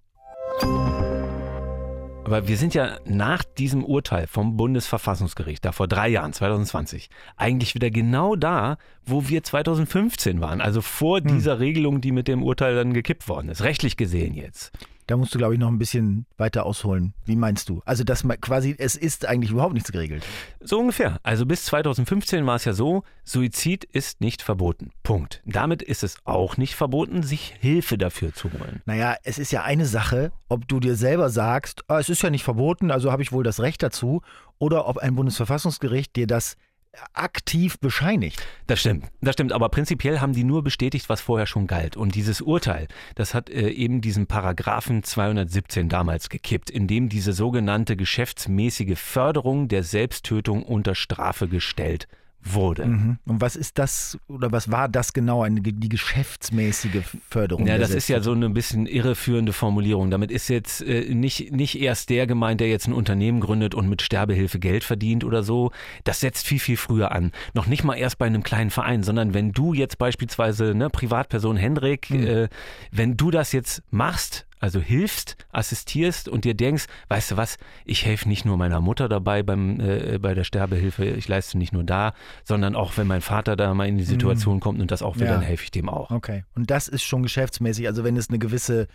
Aber 2.27 2.49
wir 2.49 2.57
sind 2.57 2.75
ja 2.75 2.99
nach 3.05 3.45
diesem 3.45 3.85
Urteil 3.85 4.27
vom 4.27 4.57
Bundesverfassungsgericht, 4.57 5.65
da 5.65 5.71
vor 5.71 5.87
drei 5.87 6.09
Jahren, 6.09 6.33
2020, 6.33 7.09
eigentlich 7.37 7.77
wieder 7.77 7.89
genau 7.91 8.35
da, 8.35 8.79
wo 9.05 9.29
wir 9.29 9.45
2015 9.45 10.41
waren. 10.41 10.61
Also 10.61 10.83
vor 10.83 11.19
hm. 11.21 11.29
dieser 11.29 11.61
Regelung, 11.61 12.01
die 12.01 12.11
mit 12.11 12.27
dem 12.27 12.43
Urteil 12.43 12.75
dann 12.75 12.93
gekippt 12.93 13.29
worden 13.29 13.49
ist. 13.49 13.63
Rechtlich 13.63 13.97
gesehen 13.97 14.35
jetzt. 14.35 14.73
Da 15.07 15.17
musst 15.17 15.35
du, 15.35 15.39
glaube 15.39 15.55
ich, 15.55 15.61
noch 15.61 15.69
ein 15.69 15.79
bisschen 15.79 16.27
weiter 16.37 16.67
ausholen. 16.67 17.15
Wie 17.25 17.37
meinst 17.37 17.69
du? 17.69 17.81
Also, 17.85 18.03
dass 18.03 18.25
man 18.25 18.41
quasi, 18.41 18.75
es 18.77 18.97
ist 18.97 19.27
eigentlich 19.27 19.53
überhaupt 19.53 19.75
nichts 19.75 19.93
geregelt. 19.93 20.25
So 20.61 20.81
ungefähr. 20.81 21.21
Also 21.23 21.47
bis 21.47 21.65
2015 21.67 22.45
war 22.45 22.57
es 22.57 22.65
ja 22.65 22.73
so, 22.73 23.05
Suizid 23.23 23.85
ist 23.85 24.21
nicht 24.21 24.43
verboten. 24.43 24.91
Punkt. 25.05 25.43
Damit 25.45 25.83
ist 25.83 26.03
es 26.03 26.17
auch 26.25 26.57
nicht 26.57 26.75
verboten, 26.75 27.23
sich 27.23 27.55
Hilfe 27.61 27.99
dafür 27.99 28.35
zu 28.35 28.53
holen. 28.53 28.83
Naja, 28.85 29.15
es 29.23 29.39
ist 29.39 29.53
ja 29.53 29.63
eine 29.63 29.87
Sache, 29.87 30.33
ob 30.49 30.67
du 30.67 30.81
dir 30.81 30.97
selber 30.97 31.31
sagst, 31.31 31.85
ah, 31.89 32.01
es 32.01 32.09
ist 32.09 32.23
ja 32.23 32.31
nicht 32.31 32.45
verboten, 32.45 32.91
also 32.91 33.13
habe 33.13 33.23
ich 33.23 33.33
wohl 33.33 33.45
das 33.45 33.61
Recht 33.61 33.83
dazu, 33.83 34.23
oder 34.59 34.89
ob 34.89 34.99
ein 34.99 35.15
Bundesverfassungsgericht 35.15 36.17
dir 36.17 36.27
das 36.27 36.57
aktiv 37.13 37.79
bescheinigt. 37.79 38.47
Das 38.67 38.81
stimmt, 38.81 39.07
das 39.21 39.35
stimmt. 39.35 39.53
Aber 39.53 39.69
prinzipiell 39.69 40.21
haben 40.21 40.33
die 40.33 40.45
nur 40.45 40.63
bestätigt, 40.63 41.09
was 41.09 41.21
vorher 41.21 41.47
schon 41.47 41.67
galt. 41.67 41.97
Und 41.97 42.15
dieses 42.15 42.41
Urteil, 42.41 42.89
das 43.15 43.35
hat 43.35 43.51
äh, 43.51 43.69
eben 43.69 44.01
diesen 44.01 44.27
Paragraphen 44.27 45.03
217 45.03 45.89
damals 45.89 46.29
gekippt, 46.29 46.71
in 46.71 46.87
dem 46.87 47.09
diese 47.09 47.33
sogenannte 47.33 47.97
geschäftsmäßige 47.97 48.99
Förderung 48.99 49.69
der 49.69 49.83
Selbsttötung 49.83 50.63
unter 50.63 50.95
Strafe 50.95 51.49
gestellt 51.49 52.09
wurde. 52.55 52.87
Mhm. 52.87 53.19
Und 53.27 53.41
was 53.41 53.57
ist 53.57 53.79
das 53.79 54.19
oder 54.29 54.53
was 54.53 54.71
war 54.71 54.89
das 54.89 55.13
genau, 55.13 55.43
eine, 55.43 55.61
die 55.61 55.89
geschäftsmäßige 55.89 57.03
Förderung? 57.31 57.67
Ja, 57.67 57.79
das 57.79 57.91
ist 57.91 58.09
ja 58.09 58.21
so 58.21 58.33
eine 58.33 58.51
bisschen 58.51 58.87
irreführende 58.87 59.53
Formulierung. 59.53 60.11
Damit 60.11 60.31
ist 60.31 60.49
jetzt 60.49 60.83
äh, 60.83 61.15
nicht, 61.15 61.53
nicht 61.53 61.81
erst 61.81 62.11
der 62.11 62.27
gemeint, 62.27 62.61
der 62.61 62.69
jetzt 62.69 62.87
ein 62.87 62.93
Unternehmen 62.93 63.41
gründet 63.41 63.75
und 63.75 63.89
mit 63.89 64.03
Sterbehilfe 64.03 64.59
Geld 64.59 64.85
verdient 64.85 65.25
oder 65.25 65.43
so. 65.43 65.71
Das 66.05 66.21
setzt 66.21 66.47
viel, 66.47 66.61
viel 66.61 66.77
früher 66.77 67.13
an. 67.13 67.33
Noch 67.55 67.67
nicht 67.67 67.85
mal 67.85 67.95
erst 67.95 68.19
bei 68.19 68.27
einem 68.27 68.43
kleinen 68.43 68.71
Verein, 68.71 69.03
sondern 69.03 69.35
wenn 69.35 69.53
du 69.53 69.75
jetzt 69.75 69.99
beispielsweise, 69.99 70.75
ne, 70.75 70.91
Privatperson 70.91 71.57
Hendrik, 71.57 72.11
mhm. 72.11 72.27
äh, 72.27 72.49
wenn 72.91 73.17
du 73.17 73.31
das 73.31 73.53
jetzt 73.53 73.83
machst, 73.91 74.47
also 74.67 74.81
hilfst, 74.81 75.37
assistierst 75.53 76.29
und 76.29 76.45
dir 76.45 76.55
denkst, 76.55 76.87
weißt 77.07 77.31
du 77.31 77.37
was, 77.37 77.57
ich 77.85 78.05
helfe 78.05 78.29
nicht 78.29 78.45
nur 78.45 78.57
meiner 78.57 78.81
Mutter 78.81 79.09
dabei 79.09 79.45
beim, 79.45 79.79
äh, 79.79 80.19
bei 80.19 80.35
der 80.35 80.43
Sterbehilfe, 80.43 81.05
ich 81.05 81.29
leiste 81.29 81.57
nicht 81.57 81.73
nur 81.73 81.85
da, 81.85 82.15
sondern 82.43 82.75
auch 82.75 82.97
wenn 82.97 83.07
mein 83.07 83.21
Vater 83.21 83.55
da 83.55 83.73
mal 83.75 83.87
in 83.87 83.97
die 83.97 84.03
mhm. 84.03 84.09
Situation 84.09 84.57
mhm. 84.57 84.61
kommt 84.61 84.81
und 84.81 84.91
das 84.91 85.03
auch 85.03 85.19
will, 85.19 85.27
ja. 85.27 85.35
dann 85.35 85.43
helfe 85.43 85.63
ich 85.63 85.71
dem 85.71 85.89
auch. 85.89 86.11
Okay. 86.11 86.43
Und 86.57 86.69
das 86.73 86.89
ist 86.89 87.05
schon 87.05 87.23
geschäftsmäßig, 87.23 87.87
also 87.87 88.03
wenn 88.03 88.17
es 88.17 88.29
eine 88.29 88.41
gewisse 88.41 88.89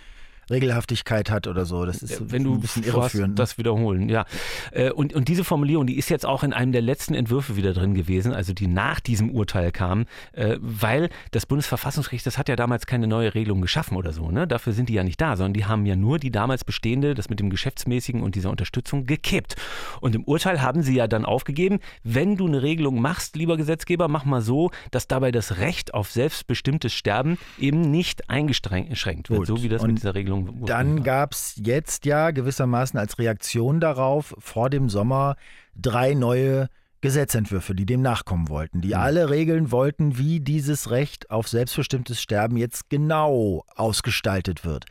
Regelhaftigkeit 0.52 1.32
hat 1.32 1.48
oder 1.48 1.66
so. 1.66 1.86
Das 1.86 2.02
ist 2.02 2.32
wenn 2.32 2.44
du 2.44 2.54
ein 2.54 2.62
bisschen 2.62 2.84
irreführend. 2.84 3.40
Das 3.40 3.58
wiederholen, 3.58 4.10
ja. 4.10 4.26
Äh, 4.72 4.92
und, 4.92 5.14
und 5.14 5.28
diese 5.28 5.44
Formulierung, 5.44 5.88
die 5.88 5.98
ist 5.98 6.10
jetzt 6.10 6.26
auch 6.26 6.44
in 6.44 6.54
einem 6.54 6.72
der 6.72 6.82
letzten 6.82 7.14
Entwürfe 7.14 7.56
wieder 7.56 7.74
drin 7.74 7.94
gewesen, 7.94 8.34
also 8.34 8.54
die 8.54 8.68
nach 8.68 9.00
diesem 9.00 9.32
Urteil 9.32 9.72
kam, 9.72 10.06
äh, 10.34 10.58
weil 10.60 11.10
das 11.32 11.46
Bundesverfassungsgericht, 11.46 12.26
das 12.26 12.38
hat 12.38 12.50
ja 12.50 12.56
damals 12.56 12.86
keine 12.86 13.08
neue 13.08 13.34
Regelung 13.34 13.62
geschaffen 13.62 13.98
oder 13.98 14.14
so. 14.14 14.32
Ne? 14.32 14.48
Dafür 14.48 14.74
sind 14.74 14.90
die 14.90 14.94
ja 14.94 15.04
nicht 15.04 15.20
da, 15.20 15.36
sondern 15.36 15.54
die 15.54 15.66
haben 15.66 15.86
ja 15.86 15.96
nur 15.96 16.20
die 16.20 16.32
damals 16.32 16.64
bestehende, 16.64 17.14
das 17.14 17.30
mit 17.30 17.40
dem 17.40 17.50
Geschäftsmäßigen 17.50 18.22
und 18.22 18.36
dieser 18.36 18.50
Unterstützung 18.50 19.06
gekippt. 19.06 19.56
Und 20.02 20.16
im 20.16 20.24
Urteil 20.24 20.62
haben 20.62 20.84
sie 20.84 20.96
ja 20.96 21.08
dann 21.08 21.26
aufgegeben, 21.26 21.80
wenn 22.04 22.36
du 22.38 22.48
eine 22.48 22.62
Regelung 22.62 23.02
machst, 23.02 23.36
lieber 23.36 23.58
Gesetzgeber, 23.58 24.08
mach 24.08 24.26
mal 24.26 24.42
so, 24.42 24.72
dass 24.92 25.08
dabei 25.08 25.32
das 25.32 25.58
Recht 25.58 25.94
auf 25.94 26.12
selbstbestimmtes 26.12 26.94
Sterben 26.94 27.38
eben 27.58 27.82
nicht 27.82 28.30
eingeschränkt 28.30 29.30
wird, 29.30 29.40
Gut. 29.40 29.48
so 29.48 29.64
wie 29.64 29.70
das 29.70 29.82
und 29.82 29.90
mit 29.90 29.98
dieser 29.98 30.16
Regelung 30.16 30.41
Entwicklung. 30.48 30.66
Dann 30.66 31.04
gab 31.04 31.34
es 31.34 31.56
jetzt 31.64 32.06
ja 32.06 32.32
gewissermaßen 32.32 33.00
als 33.00 33.18
Reaktion 33.20 33.80
darauf 33.80 34.36
vor 34.40 34.70
dem 34.70 34.90
Sommer 34.90 35.36
drei 35.76 36.14
neue 36.14 36.70
Gesetzentwürfe, 37.02 37.74
die 37.74 37.88
dem 37.88 38.02
nachkommen 38.02 38.48
wollten, 38.48 38.82
die 38.82 38.90
mhm. 38.90 39.02
alle 39.02 39.30
regeln 39.30 39.72
wollten, 39.72 40.18
wie 40.18 40.40
dieses 40.40 40.92
Recht 40.92 41.32
auf 41.32 41.48
selbstbestimmtes 41.48 42.22
Sterben 42.22 42.58
jetzt 42.58 42.90
genau 42.90 43.66
ausgestaltet 43.76 44.64
wird. 44.64 44.86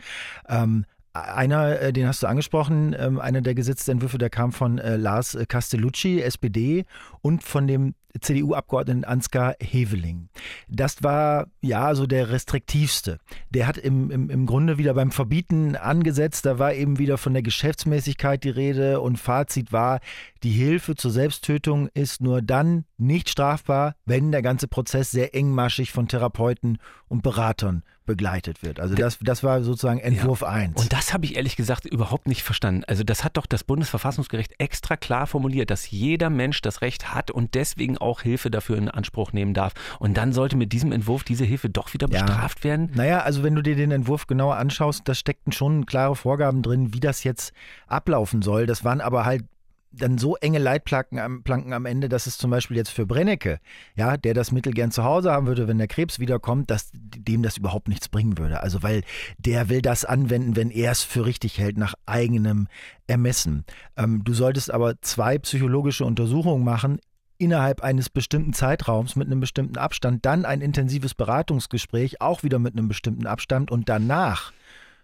Ähm, 0.49 0.85
einer, 1.13 1.81
äh, 1.81 1.93
den 1.93 2.07
hast 2.07 2.23
du 2.23 2.27
angesprochen, 2.27 2.95
ähm, 2.99 3.21
einer 3.21 3.41
der 3.41 3.55
Gesetzentwürfe, 3.55 4.19
der 4.19 4.31
kam 4.31 4.53
von 4.53 4.79
äh, 4.79 4.97
Lars 4.97 5.37
Castellucci, 5.49 6.21
SPD, 6.21 6.85
und 7.23 7.43
von 7.43 7.67
dem 7.67 7.95
CDU-Abgeordneten 8.19 9.05
Ansgar 9.05 9.55
Heveling. 9.61 10.29
Das 10.69 11.03
war 11.03 11.47
ja 11.61 11.95
so 11.95 12.07
der 12.07 12.31
restriktivste. 12.31 13.19
Der 13.51 13.67
hat 13.67 13.79
im, 13.79 14.11
im, 14.11 14.31
im 14.31 14.47
Grunde 14.47 14.79
wieder 14.79 14.95
beim 14.95 15.13
Verbieten 15.13 15.77
angesetzt. 15.77 16.45
Da 16.47 16.59
war 16.59 16.75
eben 16.75 16.99
wieder 16.99 17.19
von 17.19 17.33
der 17.33 17.43
Geschäftsmäßigkeit 17.43 18.43
die 18.43 18.51
Rede 18.51 19.01
und 19.01 19.19
Fazit 19.19 19.73
war, 19.73 20.01
die 20.43 20.51
Hilfe 20.51 20.97
zur 20.97 21.11
Selbsttötung 21.11 21.89
ist 21.95 22.21
nur 22.21 22.43
dann 22.43 22.85
nicht 22.99 23.29
strafbar, 23.29 23.95
wenn 24.07 24.33
der 24.33 24.43
ganze 24.43 24.69
Prozess 24.69 25.11
sehr 25.11 25.35
engmaschig 25.35 25.93
von 25.93 26.09
Therapeuten 26.09 26.79
und 27.09 27.23
Beratern 27.23 27.83
begleitet 28.07 28.63
wird. 28.63 28.81
Also 28.81 28.95
das, 28.95 29.19
das 29.21 29.43
war 29.43 29.63
sozusagen 29.63 30.01
Entwurf 30.01 30.41
ja. 30.41 30.49
1. 30.49 30.81
Und 30.81 30.93
das 30.93 31.13
habe 31.13 31.25
ich 31.25 31.37
ehrlich 31.37 31.57
gesagt 31.57 31.87
überhaupt 31.87 32.27
nicht 32.27 32.43
verstanden. 32.43 32.83
Also 32.87 33.05
das 33.05 33.25
hat 33.25 33.37
doch 33.37 33.47
das 33.47 33.63
Bundesverfassungsgericht 33.65 34.55
extra 34.59 34.97
klar 34.97 35.27
formuliert, 35.27 35.71
dass 35.71 35.91
jeder 35.91 36.31
Mensch 36.31 36.61
das 36.63 36.83
Recht 36.83 37.15
hat 37.15 37.31
und 37.31 37.55
deswegen 37.55 37.99
auch 37.99 38.23
Hilfe 38.23 38.51
dafür 38.51 38.79
in 38.79 38.89
Anspruch 38.89 39.33
nehmen 39.33 39.55
darf. 39.55 39.75
Und 39.99 40.17
dann 40.17 40.33
sollte 40.33 40.57
mit 40.57 40.73
diesem 40.73 40.93
Entwurf 40.93 41.25
diese 41.25 41.45
Hilfe 41.45 41.71
doch 41.71 41.93
wieder 41.95 42.09
ja. 42.11 42.23
bestraft 42.23 42.65
werden? 42.65 42.91
Naja, 42.95 43.21
also 43.21 43.43
wenn 43.43 43.55
du 43.55 43.63
dir 43.63 43.77
den 43.77 43.91
Entwurf 43.91 44.27
genauer 44.27 44.57
anschaust, 44.57 45.03
da 45.05 45.15
steckten 45.15 45.53
schon 45.53 45.87
klare 45.87 46.17
Vorgaben 46.17 46.63
drin, 46.63 46.93
wie 46.95 47.01
das 47.01 47.23
jetzt 47.25 47.53
ablaufen 47.87 48.43
soll. 48.43 48.67
Das 48.67 48.85
waren 48.85 49.01
aber 49.01 49.25
halt 49.25 49.45
dann 49.93 50.19
so 50.19 50.37
enge 50.37 50.59
Leitplanken 50.59 51.19
am, 51.19 51.43
Planken 51.43 51.73
am 51.73 51.87
Ende, 51.87 52.09
dass 52.09 52.27
es 52.27 52.39
zum 52.39 52.51
Beispiel 52.51 52.77
jetzt 52.77 52.91
für 52.91 53.07
Brennecke, 53.07 53.59
ja, 53.97 54.17
der 54.17 54.35
das 54.35 54.53
Mittel 54.53 54.73
gern 54.73 54.91
zu 54.93 55.05
Hause 55.05 55.33
haben 55.33 55.47
würde, 55.47 55.69
wenn 55.69 55.79
der 55.79 55.89
Krebs 55.89 56.19
wiederkommt, 56.19 56.71
dass 56.71 56.91
dem 56.93 57.43
das 57.43 57.57
überhaupt 57.57 57.89
nichts 57.89 58.09
bringen 58.09 58.39
würde. 58.39 58.63
Also 58.63 58.83
weil 58.83 59.03
der 59.39 59.69
will 59.69 59.83
das 59.83 60.05
anwenden, 60.05 60.57
wenn 60.57 60.71
er 60.71 60.93
es 60.93 61.03
für 61.03 61.27
richtig 61.27 61.59
hält, 61.59 61.77
nach 61.77 61.95
eigenem 62.07 62.69
Ermessen. 63.07 63.65
Ähm, 63.97 64.23
du 64.25 64.33
solltest 64.33 64.71
aber 64.71 65.01
zwei 65.03 65.39
psychologische 65.39 66.05
Untersuchungen 66.05 66.65
machen 66.65 67.01
innerhalb 67.39 67.81
eines 67.81 68.11
bestimmten 68.11 68.53
Zeitraums 68.53 69.17
mit 69.17 69.27
einem 69.27 69.41
bestimmten 69.41 69.79
Abstand, 69.79 70.27
dann 70.27 70.45
ein 70.45 70.61
intensives 70.61 71.15
Beratungsgespräch, 71.15 72.21
auch 72.21 72.43
wieder 72.43 72.59
mit 72.59 72.75
einem 72.75 72.87
bestimmten 72.87 73.27
Abstand 73.27 73.71
und 73.71 73.89
danach 73.89 74.53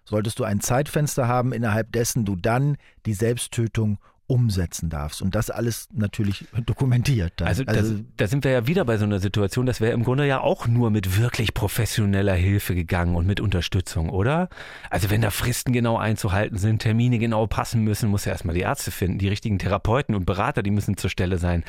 solltest 0.05 0.39
du 0.39 0.45
ein 0.45 0.61
Zeitfenster 0.61 1.27
haben, 1.27 1.53
innerhalb 1.53 1.93
dessen 1.93 2.25
du 2.25 2.37
dann 2.37 2.77
die 3.07 3.15
Selbsttötung 3.15 3.99
umsetzen 4.27 4.91
darfst. 4.91 5.23
Und 5.23 5.35
das 5.35 5.51
alles 5.51 5.89
natürlich 5.93 6.47
dokumentiert. 6.65 7.35
Dann. 7.37 7.49
Also, 7.49 7.63
also 7.67 7.95
das, 7.95 8.05
da 8.17 8.27
sind 8.27 8.45
wir 8.45 8.51
ja 8.51 8.67
wieder 8.67 8.85
bei 8.85 8.97
so 8.97 9.05
einer 9.05 9.21
Situation, 9.21 9.67
das 9.67 9.81
wäre 9.81 9.93
im 9.93 10.03
Grunde 10.03 10.27
ja 10.27 10.41
auch 10.41 10.67
nur 10.67 10.91
mit 10.91 11.21
wirklich 11.21 11.55
professioneller 11.55 12.35
Hilfe 12.35 12.75
gegangen 12.75 13.15
und 13.15 13.27
mit 13.27 13.41
Unterstützung, 13.41 14.11
oder? 14.11 14.49
Also 14.91 15.11
wenn 15.11 15.23
da 15.23 15.31
Fristen 15.31 15.73
genau 15.73 15.97
einzuhalten 15.97 16.59
sind, 16.59 16.83
Termine 16.83 17.19
genau 17.19 17.47
passen 17.47 17.83
müssen, 17.83 18.11
muss 18.11 18.25
ja 18.25 18.33
erstmal 18.33 18.55
die 18.55 18.63
Ärzte 18.63 18.91
finden, 18.91 19.19
die 19.19 19.29
richtigen 19.29 19.59
Therapeuten 19.59 20.15
und 20.15 20.27
Berater, 20.27 20.63
die 20.63 20.71
müssen 20.71 20.97
zur 20.97 21.11
Stelle 21.11 21.39
sein. 21.39 21.63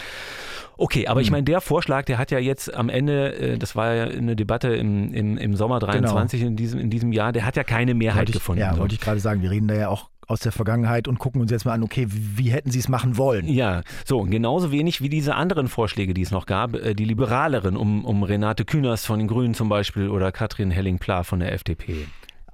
Okay, 0.77 1.07
aber 1.07 1.21
ich 1.21 1.27
hm. 1.27 1.33
meine, 1.33 1.43
der 1.43 1.61
Vorschlag, 1.61 2.05
der 2.05 2.17
hat 2.17 2.31
ja 2.31 2.39
jetzt 2.39 2.73
am 2.73 2.89
Ende, 2.89 3.35
äh, 3.35 3.57
das 3.57 3.75
war 3.75 3.93
ja 3.93 4.03
eine 4.05 4.35
Debatte 4.35 4.69
im, 4.75 5.13
im, 5.13 5.37
im 5.37 5.55
Sommer 5.55 5.79
23 5.79 6.39
genau. 6.39 6.49
in, 6.51 6.55
diesem, 6.55 6.79
in 6.79 6.89
diesem 6.89 7.11
Jahr, 7.11 7.31
der 7.31 7.45
hat 7.45 7.55
ja 7.55 7.63
keine 7.63 7.93
Mehrheit 7.93 8.29
ich, 8.29 8.33
gefunden. 8.33 8.61
Ja, 8.61 8.73
so. 8.73 8.79
wollte 8.79 8.95
ich 8.95 9.01
gerade 9.01 9.19
sagen, 9.19 9.41
wir 9.41 9.51
reden 9.51 9.67
da 9.67 9.75
ja 9.75 9.89
auch 9.89 10.09
aus 10.27 10.41
der 10.41 10.51
Vergangenheit 10.51 11.07
und 11.07 11.19
gucken 11.19 11.41
uns 11.41 11.51
jetzt 11.51 11.65
mal 11.65 11.73
an, 11.73 11.83
okay, 11.83 12.05
wie 12.09 12.51
hätten 12.51 12.69
sie 12.69 12.79
es 12.79 12.89
machen 12.89 13.17
wollen? 13.17 13.47
Ja, 13.47 13.81
so, 14.05 14.21
genauso 14.23 14.71
wenig 14.71 15.01
wie 15.01 15.09
diese 15.09 15.35
anderen 15.35 15.67
Vorschläge, 15.67 16.13
die 16.13 16.21
es 16.21 16.31
noch 16.31 16.45
gab, 16.45 16.75
äh, 16.75 16.93
die 16.93 17.05
liberaleren, 17.05 17.77
um, 17.77 18.05
um 18.05 18.23
Renate 18.23 18.65
Künast 18.65 19.05
von 19.05 19.19
den 19.19 19.27
Grünen 19.27 19.53
zum 19.53 19.69
Beispiel 19.69 20.09
oder 20.09 20.31
Katrin 20.31 20.69
Helling-Pla 20.69 21.23
von 21.23 21.39
der 21.39 21.53
FDP. 21.53 22.07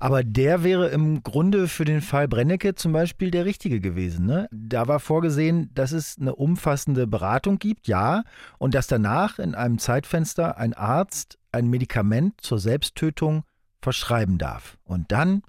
Aber 0.03 0.22
der 0.22 0.63
wäre 0.63 0.89
im 0.89 1.24
Grunde 1.24 1.70
für 1.70 1.86
den 1.86 2.01
Fall 2.01 2.27
Brennecke 2.27 2.75
zum 2.75 2.92
Beispiel 2.92 3.32
der 3.32 3.46
richtige 3.46 3.80
gewesen. 3.80 4.25
Ne? 4.25 4.50
Da 4.51 4.89
war 4.89 5.00
vorgesehen, 5.00 5.70
dass 5.74 5.94
es 5.94 6.18
eine 6.20 6.36
umfassende 6.36 7.08
Beratung 7.08 7.58
gibt, 7.58 7.88
ja, 7.88 8.24
und 8.58 8.74
dass 8.74 8.88
danach 8.88 9.39
in 9.39 9.56
einem 9.56 9.77
Zeitfenster 9.77 10.58
ein 10.58 10.74
Arzt 10.74 11.39
ein 11.53 11.70
Medikament 11.70 12.42
zur 12.42 12.60
Selbsttötung 12.60 13.44
verschreiben 13.82 14.38
darf. 14.38 14.77
Und 14.84 15.12
dann 15.13 15.44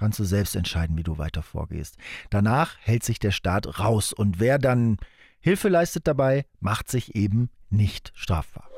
kannst 0.00 0.18
du 0.18 0.24
selbst 0.24 0.56
entscheiden, 0.56 0.96
wie 0.96 1.02
du 1.02 1.18
weiter 1.18 1.42
vorgehst. 1.42 1.96
Danach 2.30 2.76
hält 2.80 3.04
sich 3.04 3.18
der 3.18 3.30
Staat 3.30 3.78
raus 3.78 4.12
und 4.12 4.40
wer 4.40 4.58
dann 4.58 4.96
Hilfe 5.40 5.68
leistet 5.68 6.06
dabei, 6.06 6.46
macht 6.58 6.90
sich 6.90 7.14
eben 7.14 7.50
nicht 7.68 8.10
strafbar. 8.14 8.68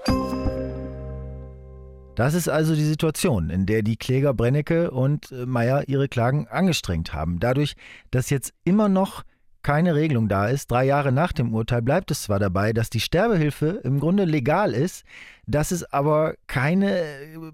Das 2.16 2.34
ist 2.34 2.48
also 2.48 2.74
die 2.74 2.84
Situation, 2.84 3.50
in 3.50 3.66
der 3.66 3.82
die 3.82 3.96
Kläger 3.96 4.34
Brennecke 4.34 4.90
und 4.90 5.32
äh, 5.32 5.46
Meyer 5.46 5.88
ihre 5.88 6.08
Klagen 6.08 6.46
angestrengt 6.48 7.14
haben. 7.14 7.40
Dadurch, 7.40 7.74
dass 8.10 8.28
jetzt 8.28 8.52
immer 8.64 8.88
noch 8.88 9.22
keine 9.62 9.94
Regelung 9.94 10.28
da 10.28 10.46
ist, 10.46 10.70
drei 10.70 10.84
Jahre 10.84 11.12
nach 11.12 11.32
dem 11.32 11.54
Urteil 11.54 11.82
bleibt 11.82 12.10
es 12.10 12.22
zwar 12.22 12.38
dabei, 12.38 12.72
dass 12.72 12.90
die 12.90 13.00
Sterbehilfe 13.00 13.80
im 13.84 14.00
Grunde 14.00 14.24
legal 14.24 14.72
ist, 14.72 15.04
dass 15.46 15.72
es 15.72 15.84
aber 15.92 16.34
keine 16.46 17.02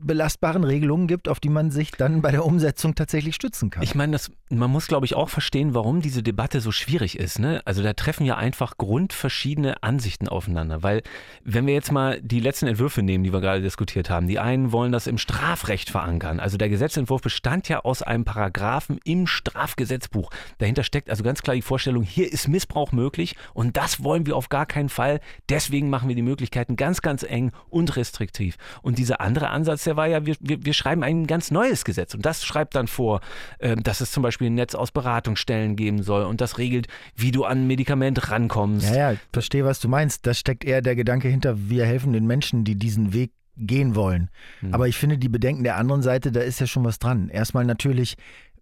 belastbaren 0.00 0.62
Regelungen 0.62 1.06
gibt, 1.06 1.28
auf 1.28 1.40
die 1.40 1.48
man 1.48 1.70
sich 1.70 1.90
dann 1.92 2.20
bei 2.20 2.30
der 2.30 2.44
Umsetzung 2.44 2.94
tatsächlich 2.94 3.34
stützen 3.34 3.70
kann. 3.70 3.82
Ich 3.82 3.94
meine, 3.94 4.12
das, 4.12 4.30
man 4.50 4.70
muss, 4.70 4.88
glaube 4.88 5.06
ich, 5.06 5.14
auch 5.14 5.30
verstehen, 5.30 5.74
warum 5.74 6.02
diese 6.02 6.22
Debatte 6.22 6.60
so 6.60 6.70
schwierig 6.70 7.18
ist. 7.18 7.38
Ne? 7.38 7.62
Also 7.64 7.82
da 7.82 7.94
treffen 7.94 8.26
ja 8.26 8.36
einfach 8.36 8.76
grundverschiedene 8.76 9.82
Ansichten 9.82 10.28
aufeinander. 10.28 10.82
Weil, 10.82 11.02
wenn 11.44 11.66
wir 11.66 11.72
jetzt 11.72 11.90
mal 11.90 12.20
die 12.20 12.40
letzten 12.40 12.66
Entwürfe 12.66 13.02
nehmen, 13.02 13.24
die 13.24 13.32
wir 13.32 13.40
gerade 13.40 13.62
diskutiert 13.62 14.10
haben, 14.10 14.26
die 14.26 14.38
einen 14.38 14.70
wollen 14.70 14.92
das 14.92 15.06
im 15.06 15.16
Strafrecht 15.16 15.88
verankern. 15.88 16.40
Also 16.40 16.58
der 16.58 16.68
Gesetzentwurf 16.68 17.22
bestand 17.22 17.70
ja 17.70 17.80
aus 17.80 18.02
einem 18.02 18.24
Paragraphen 18.24 19.00
im 19.04 19.26
Strafgesetzbuch. 19.26 20.30
Dahinter 20.58 20.82
steckt 20.82 21.08
also 21.08 21.24
ganz 21.24 21.42
klar 21.42 21.56
die 21.56 21.62
Vorstellung, 21.62 21.97
hier 22.02 22.32
ist 22.32 22.48
Missbrauch 22.48 22.92
möglich 22.92 23.36
und 23.54 23.76
das 23.76 24.02
wollen 24.02 24.26
wir 24.26 24.36
auf 24.36 24.48
gar 24.48 24.66
keinen 24.66 24.88
Fall. 24.88 25.20
Deswegen 25.48 25.90
machen 25.90 26.08
wir 26.08 26.16
die 26.16 26.22
Möglichkeiten 26.22 26.76
ganz, 26.76 27.02
ganz 27.02 27.22
eng 27.22 27.52
und 27.68 27.96
restriktiv. 27.96 28.56
Und 28.82 28.98
dieser 28.98 29.20
andere 29.20 29.50
Ansatz, 29.50 29.84
der 29.84 29.96
war 29.96 30.06
ja, 30.06 30.26
wir, 30.26 30.36
wir, 30.40 30.64
wir 30.64 30.74
schreiben 30.74 31.02
ein 31.02 31.26
ganz 31.26 31.50
neues 31.50 31.84
Gesetz 31.84 32.14
und 32.14 32.24
das 32.24 32.44
schreibt 32.44 32.74
dann 32.74 32.88
vor, 32.88 33.20
äh, 33.58 33.76
dass 33.76 34.00
es 34.00 34.10
zum 34.10 34.22
Beispiel 34.22 34.48
ein 34.48 34.54
Netz 34.54 34.74
aus 34.74 34.90
Beratungsstellen 34.90 35.76
geben 35.76 36.02
soll 36.02 36.24
und 36.24 36.40
das 36.40 36.58
regelt, 36.58 36.88
wie 37.14 37.30
du 37.30 37.44
an 37.44 37.62
ein 37.62 37.66
Medikament 37.66 38.30
rankommst. 38.30 38.88
Ja, 38.90 38.96
ja, 38.96 39.12
ich 39.12 39.20
verstehe, 39.32 39.64
was 39.64 39.80
du 39.80 39.88
meinst. 39.88 40.26
Da 40.26 40.34
steckt 40.34 40.64
eher 40.64 40.82
der 40.82 40.96
Gedanke 40.96 41.28
hinter, 41.28 41.68
wir 41.68 41.84
helfen 41.84 42.12
den 42.12 42.26
Menschen, 42.26 42.64
die 42.64 42.76
diesen 42.76 43.12
Weg 43.12 43.32
gehen 43.58 43.94
wollen. 43.94 44.30
Hm. 44.60 44.72
Aber 44.72 44.88
ich 44.88 44.96
finde, 44.96 45.18
die 45.18 45.28
Bedenken 45.28 45.64
der 45.64 45.76
anderen 45.76 46.02
Seite, 46.02 46.32
da 46.32 46.40
ist 46.40 46.60
ja 46.60 46.66
schon 46.66 46.84
was 46.84 46.98
dran. 46.98 47.28
Erstmal 47.28 47.64
natürlich, 47.64 48.16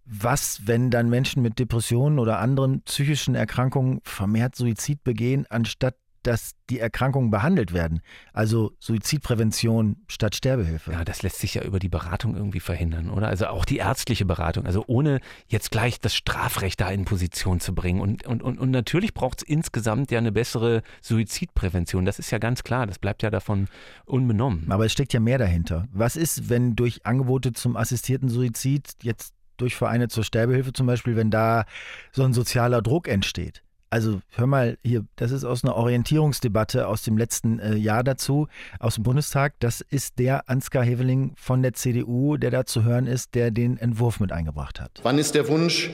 was, 0.09 0.61
wenn 0.65 0.89
dann 0.89 1.09
Menschen 1.09 1.41
mit 1.41 1.59
Depressionen 1.59 2.19
oder 2.19 2.39
anderen 2.39 2.81
psychischen 2.81 3.35
Erkrankungen 3.35 3.99
vermehrt 4.03 4.55
Suizid 4.55 5.03
begehen, 5.03 5.45
anstatt 5.49 5.95
dass 6.27 6.51
die 6.69 6.79
Erkrankungen 6.79 7.29
behandelt 7.29 7.71
werden. 7.71 8.01
Also 8.33 8.73
Suizidprävention 8.79 9.95
statt 10.07 10.35
Sterbehilfe. 10.35 10.91
Ja, 10.91 11.05
das 11.05 11.23
lässt 11.23 11.39
sich 11.39 11.53
ja 11.53 11.61
über 11.61 11.79
die 11.79 11.87
Beratung 11.87 12.35
irgendwie 12.35 12.59
verhindern, 12.59 13.09
oder? 13.09 13.29
Also 13.29 13.47
auch 13.47 13.63
die 13.63 13.77
ärztliche 13.77 14.25
Beratung. 14.25 14.65
Also 14.65 14.83
ohne 14.87 15.21
jetzt 15.47 15.71
gleich 15.71 16.01
das 16.01 16.13
Strafrecht 16.13 16.81
da 16.81 16.89
in 16.89 17.05
Position 17.05 17.61
zu 17.61 17.73
bringen. 17.73 18.01
Und, 18.01 18.27
und, 18.27 18.43
und, 18.43 18.59
und 18.59 18.71
natürlich 18.71 19.13
braucht 19.13 19.41
es 19.41 19.47
insgesamt 19.47 20.11
ja 20.11 20.17
eine 20.17 20.33
bessere 20.33 20.81
Suizidprävention. 21.01 22.03
Das 22.03 22.19
ist 22.19 22.29
ja 22.31 22.39
ganz 22.39 22.63
klar. 22.63 22.87
Das 22.87 22.99
bleibt 22.99 23.23
ja 23.23 23.29
davon 23.29 23.69
unbenommen. 24.05 24.65
Aber 24.69 24.85
es 24.85 24.91
steckt 24.91 25.13
ja 25.13 25.21
mehr 25.21 25.37
dahinter. 25.37 25.87
Was 25.93 26.17
ist, 26.17 26.49
wenn 26.49 26.75
durch 26.75 27.05
Angebote 27.05 27.53
zum 27.53 27.77
assistierten 27.77 28.27
Suizid 28.27 28.89
jetzt 29.01 29.36
durch 29.57 29.75
Vereine 29.75 30.07
zur 30.07 30.23
Sterbehilfe 30.23 30.73
zum 30.73 30.87
Beispiel, 30.87 31.15
wenn 31.15 31.31
da 31.31 31.65
so 32.11 32.23
ein 32.23 32.33
sozialer 32.33 32.81
Druck 32.81 33.07
entsteht? 33.07 33.63
Also 33.89 34.19
hör 34.31 34.47
mal 34.47 34.77
hier, 34.83 35.05
das 35.15 35.31
ist 35.31 35.45
aus 35.45 35.63
einer 35.63 35.75
Orientierungsdebatte 35.75 36.87
aus 36.87 37.03
dem 37.03 37.17
letzten 37.17 37.59
äh, 37.59 37.75
Jahr 37.75 38.03
dazu, 38.03 38.47
aus 38.79 38.95
dem 38.95 39.03
Bundestag. 39.03 39.53
Das 39.59 39.79
ist 39.79 40.19
der 40.19 40.49
Ansgar 40.49 40.83
Heveling 40.83 41.33
von 41.37 41.61
der 41.61 41.73
CDU, 41.73 42.35
der 42.35 42.51
da 42.51 42.65
zu 42.65 42.83
hören 42.83 43.07
ist, 43.07 43.33
der 43.33 43.49
den 43.49 43.77
Entwurf 43.77 44.19
mit 44.19 44.33
eingebracht 44.33 44.81
hat. 44.81 44.99
Wann 45.03 45.17
ist 45.17 45.35
der 45.35 45.47
Wunsch, 45.47 45.89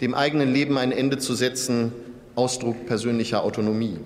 dem 0.00 0.14
eigenen 0.14 0.54
Leben 0.54 0.78
ein 0.78 0.90
Ende 0.90 1.18
zu 1.18 1.34
setzen, 1.34 1.92
Ausdruck 2.34 2.86
persönlicher 2.86 3.44
Autonomie? 3.44 3.98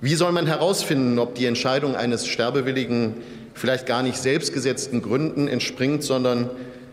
Wie 0.00 0.14
soll 0.14 0.30
man 0.30 0.46
herausfinden, 0.46 1.18
ob 1.18 1.34
die 1.34 1.46
Entscheidung 1.46 1.96
eines 1.96 2.26
Sterbewilligen 2.26 3.14
vielleicht 3.52 3.86
gar 3.86 4.02
nicht 4.02 4.16
selbstgesetzten 4.16 5.02
Gründen 5.02 5.48
entspringt, 5.48 6.04
sondern 6.04 6.50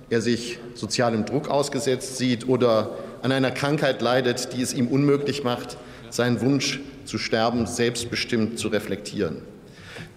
er 0.09 0.21
sich 0.21 0.59
sozialem 0.73 1.25
Druck 1.25 1.49
ausgesetzt 1.49 2.17
sieht 2.17 2.47
oder 2.47 2.91
an 3.21 3.31
einer 3.31 3.51
Krankheit 3.51 4.01
leidet, 4.01 4.53
die 4.53 4.61
es 4.61 4.73
ihm 4.73 4.87
unmöglich 4.87 5.43
macht, 5.43 5.77
seinen 6.09 6.41
Wunsch 6.41 6.79
zu 7.05 7.17
sterben 7.17 7.65
selbstbestimmt 7.65 8.59
zu 8.59 8.67
reflektieren. 8.69 9.41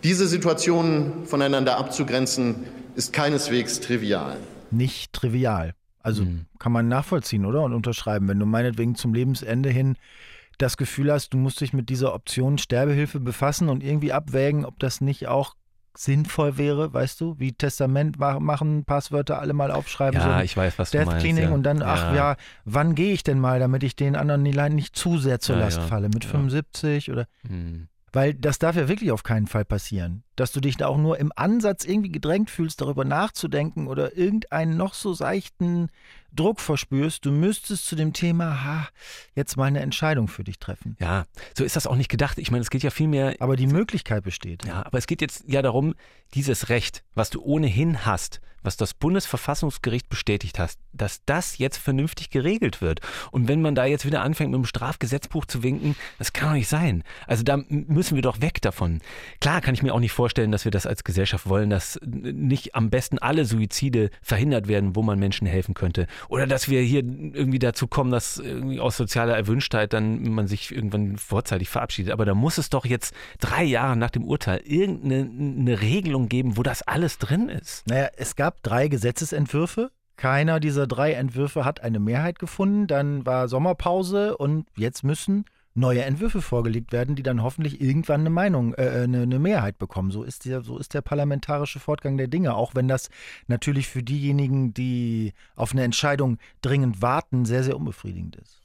Diese 0.03 0.27
Situationen 0.27 1.27
voneinander 1.27 1.77
abzugrenzen, 1.77 2.67
ist 2.97 3.13
keineswegs 3.13 3.81
trivial. 3.81 4.37
Nicht 4.71 5.13
trivial. 5.13 5.75
Also 6.03 6.25
mhm. 6.25 6.47
kann 6.59 6.73
man 6.73 6.89
nachvollziehen, 6.89 7.45
oder? 7.45 7.63
Und 7.63 7.75
unterschreiben. 7.75 8.29
Wenn 8.29 8.39
du 8.39 8.47
meinetwegen 8.47 8.95
zum 8.95 9.15
Lebensende 9.15 9.71
hin 9.71 9.97
das 10.59 10.77
Gefühl 10.77 11.13
hast, 11.13 11.33
du 11.33 11.39
musst 11.39 11.61
dich 11.61 11.73
mit 11.73 11.89
dieser 11.89 12.15
Option 12.15 12.59
Sterbehilfe 12.59 13.21
befassen 13.21 13.69
und 13.69 13.83
irgendwie 13.83 14.13
abwägen, 14.13 14.65
ob 14.65 14.79
das 14.79 15.01
nicht 15.01 15.29
auch 15.29 15.55
sinnvoll 15.97 16.57
wäre, 16.59 16.93
weißt 16.93 17.21
du, 17.21 17.35
wie 17.39 17.53
Testament 17.53 18.19
machen, 18.19 18.85
Passwörter 18.85 19.41
alle 19.41 19.53
mal 19.53 19.71
aufschreiben. 19.71 20.21
Ja, 20.21 20.39
so 20.39 20.45
ich 20.45 20.57
weiß, 20.57 20.79
was 20.79 20.91
Death 20.91 21.03
du 21.03 21.07
meinst. 21.07 21.25
Cleaning 21.25 21.45
ja. 21.45 21.51
und 21.51 21.63
dann, 21.63 21.83
ach 21.83 22.11
ja, 22.11 22.15
ja 22.15 22.37
wann 22.65 22.95
gehe 22.95 23.13
ich 23.13 23.23
denn 23.23 23.39
mal, 23.39 23.59
damit 23.61 23.83
ich 23.83 23.97
den 23.97 24.17
anderen 24.17 24.43
nicht 24.75 24.97
zu 24.97 25.19
sehr 25.19 25.41
zur 25.41 25.57
Ja, 25.57 25.65
Last 25.65 25.81
falle, 25.83 26.09
mit 26.09 26.25
Ja. 26.25 26.31
75 26.31 27.11
oder 27.11 27.27
Hm. 27.47 27.89
weil 28.13 28.35
das 28.35 28.59
darf 28.59 28.77
ja 28.77 28.89
wirklich 28.89 29.13
auf 29.13 29.23
keinen 29.23 29.47
Fall 29.47 29.65
passieren, 29.65 30.23
dass 30.41 30.53
du 30.53 30.61
dich 30.61 30.79
da 30.79 30.87
auch 30.87 30.97
nur 30.97 31.19
im 31.19 31.33
Ansatz 31.37 31.85
irgendwie 31.85 32.11
gedrängt 32.11 32.49
fühlst, 32.49 32.81
darüber 32.81 33.05
nachzudenken 33.05 33.87
oder 33.89 34.17
irgendeinen 34.17 34.75
noch 34.75 34.95
so 34.95 35.13
seichten 35.13 35.91
Druck 36.33 36.61
verspürst. 36.61 37.27
Du 37.27 37.31
müsstest 37.31 37.87
zu 37.87 37.95
dem 37.95 38.15
Thema, 38.15 38.65
ha, 38.65 38.89
jetzt 39.35 39.59
mal 39.59 39.67
eine 39.67 39.81
Entscheidung 39.81 40.29
für 40.29 40.43
dich 40.43 40.59
treffen. 40.59 40.97
Ja, 40.99 41.27
so 41.55 41.63
ist 41.63 41.77
das 41.77 41.87
auch 41.87 41.97
nicht 41.97 42.09
gedacht. 42.09 42.39
Ich 42.39 42.51
meine, 42.51 42.63
es 42.63 42.71
geht 42.71 42.83
ja 42.83 42.91
vielmehr 42.91 43.35
Aber 43.41 43.57
die 43.57 43.67
Möglichkeit 43.67 44.25
besteht. 44.25 44.65
Ja, 44.65 44.87
aber 44.87 44.97
es 44.97 45.07
geht 45.07 45.21
jetzt 45.21 45.45
ja 45.47 45.61
darum, 45.61 45.95
dieses 46.33 46.71
Recht, 46.71 47.03
was 47.15 47.29
du 47.29 47.43
ohnehin 47.43 48.07
hast, 48.07 48.41
was 48.63 48.77
das 48.77 48.95
Bundesverfassungsgericht 48.95 50.09
bestätigt 50.09 50.59
hast, 50.59 50.79
dass 50.93 51.25
das 51.25 51.59
jetzt 51.59 51.79
vernünftig 51.79 52.31
geregelt 52.31 52.81
wird. 52.81 53.01
Und 53.31 53.49
wenn 53.49 53.63
man 53.63 53.75
da 53.75 53.85
jetzt 53.85 54.05
wieder 54.05 54.23
anfängt, 54.23 54.51
mit 54.51 54.59
dem 54.59 54.67
Strafgesetzbuch 54.67 55.47
zu 55.47 55.63
winken, 55.63 55.97
das 56.19 56.33
kann 56.33 56.51
doch 56.51 56.55
nicht 56.55 56.69
sein. 56.69 57.03
Also 57.27 57.43
da 57.43 57.59
müssen 57.69 58.17
wir 58.17 58.23
doch 58.23 58.41
weg 58.41 58.61
davon. 58.61 59.01
Klar 59.41 59.61
kann 59.61 59.75
ich 59.75 59.83
mir 59.83 59.95
auch 59.95 60.01
nicht 60.01 60.13
vorstellen, 60.13 60.30
dass 60.35 60.65
wir 60.65 60.71
das 60.71 60.87
als 60.87 61.05
Gesellschaft 61.05 61.49
wollen, 61.49 61.71
dass 61.71 61.99
nicht 62.05 62.75
am 62.75 62.91
besten 62.91 63.19
alle 63.19 63.45
Suizide 63.45 64.11
verhindert 64.23 64.69
werden, 64.69 64.97
wo 64.97 65.03
man 65.03 65.19
Menschen 65.19 65.47
helfen 65.47 65.75
könnte. 65.75 66.07
Oder 66.29 66.47
dass 66.47 66.69
wir 66.69 66.81
hier 66.81 67.01
irgendwie 67.01 67.59
dazu 67.59 67.87
kommen, 67.87 68.11
dass 68.11 68.39
irgendwie 68.39 68.81
aus 68.81 68.97
sozialer 68.97 69.37
Erwünschtheit 69.37 69.93
dann 69.93 70.23
man 70.31 70.47
sich 70.47 70.75
irgendwann 70.75 71.17
vorzeitig 71.17 71.69
verabschiedet. 71.69 72.13
Aber 72.13 72.25
da 72.25 72.35
muss 72.35 72.59
es 72.59 72.71
doch 72.71 72.85
jetzt 72.85 73.15
drei 73.39 73.65
Jahre 73.65 73.97
nach 73.97 74.11
dem 74.11 74.25
Urteil 74.25 74.61
irgendeine 74.65 75.31
eine 75.31 75.81
Regelung 75.81 76.29
geben, 76.29 76.57
wo 76.57 76.63
das 76.63 76.83
alles 76.83 77.19
drin 77.19 77.49
ist. 77.49 77.87
Naja, 77.87 78.09
es 78.17 78.37
gab 78.37 78.63
drei 78.63 78.89
Gesetzesentwürfe. 78.89 79.91
Keiner 80.17 80.61
dieser 80.61 80.87
drei 80.87 81.13
Entwürfe 81.13 81.65
hat 81.65 81.81
eine 81.81 81.99
Mehrheit 81.99 82.39
gefunden. 82.39 82.87
Dann 82.87 83.25
war 83.25 83.49
Sommerpause 83.49 84.37
und 84.37 84.67
jetzt 84.77 85.03
müssen 85.03 85.45
neue 85.75 86.03
Entwürfe 86.03 86.43
vorgelegt 86.43 86.93
werden, 86.93 87.15
die 87.15 87.23
dann 87.23 87.43
hoffentlich 87.43 87.81
irgendwann 87.81 88.21
eine 88.21 88.31
Meinung, 88.31 88.75
äh, 88.75 89.03
eine, 89.05 89.23
eine 89.23 89.39
Mehrheit 89.39 89.79
bekommen. 89.79 90.11
So 90.11 90.23
ist, 90.23 90.45
der, 90.45 90.63
so 90.63 90.79
ist 90.79 90.95
der 90.95 91.01
parlamentarische 91.01 91.79
Fortgang 91.79 92.17
der 92.17 92.29
Dinge. 92.29 92.55
Auch 92.55 92.75
wenn 92.75 92.89
das 92.89 93.09
natürlich 93.47 93.89
für 93.89 94.03
diejenigen, 94.03 94.75
die 94.75 95.33
auf 95.55 95.73
eine 95.73 95.85
Entscheidung 95.85 96.39
dringend 96.61 97.03
warten, 97.03 97.45
sehr, 97.45 97.63
sehr 97.63 97.77
unbefriedigend 97.77 98.37
ist. 98.37 98.61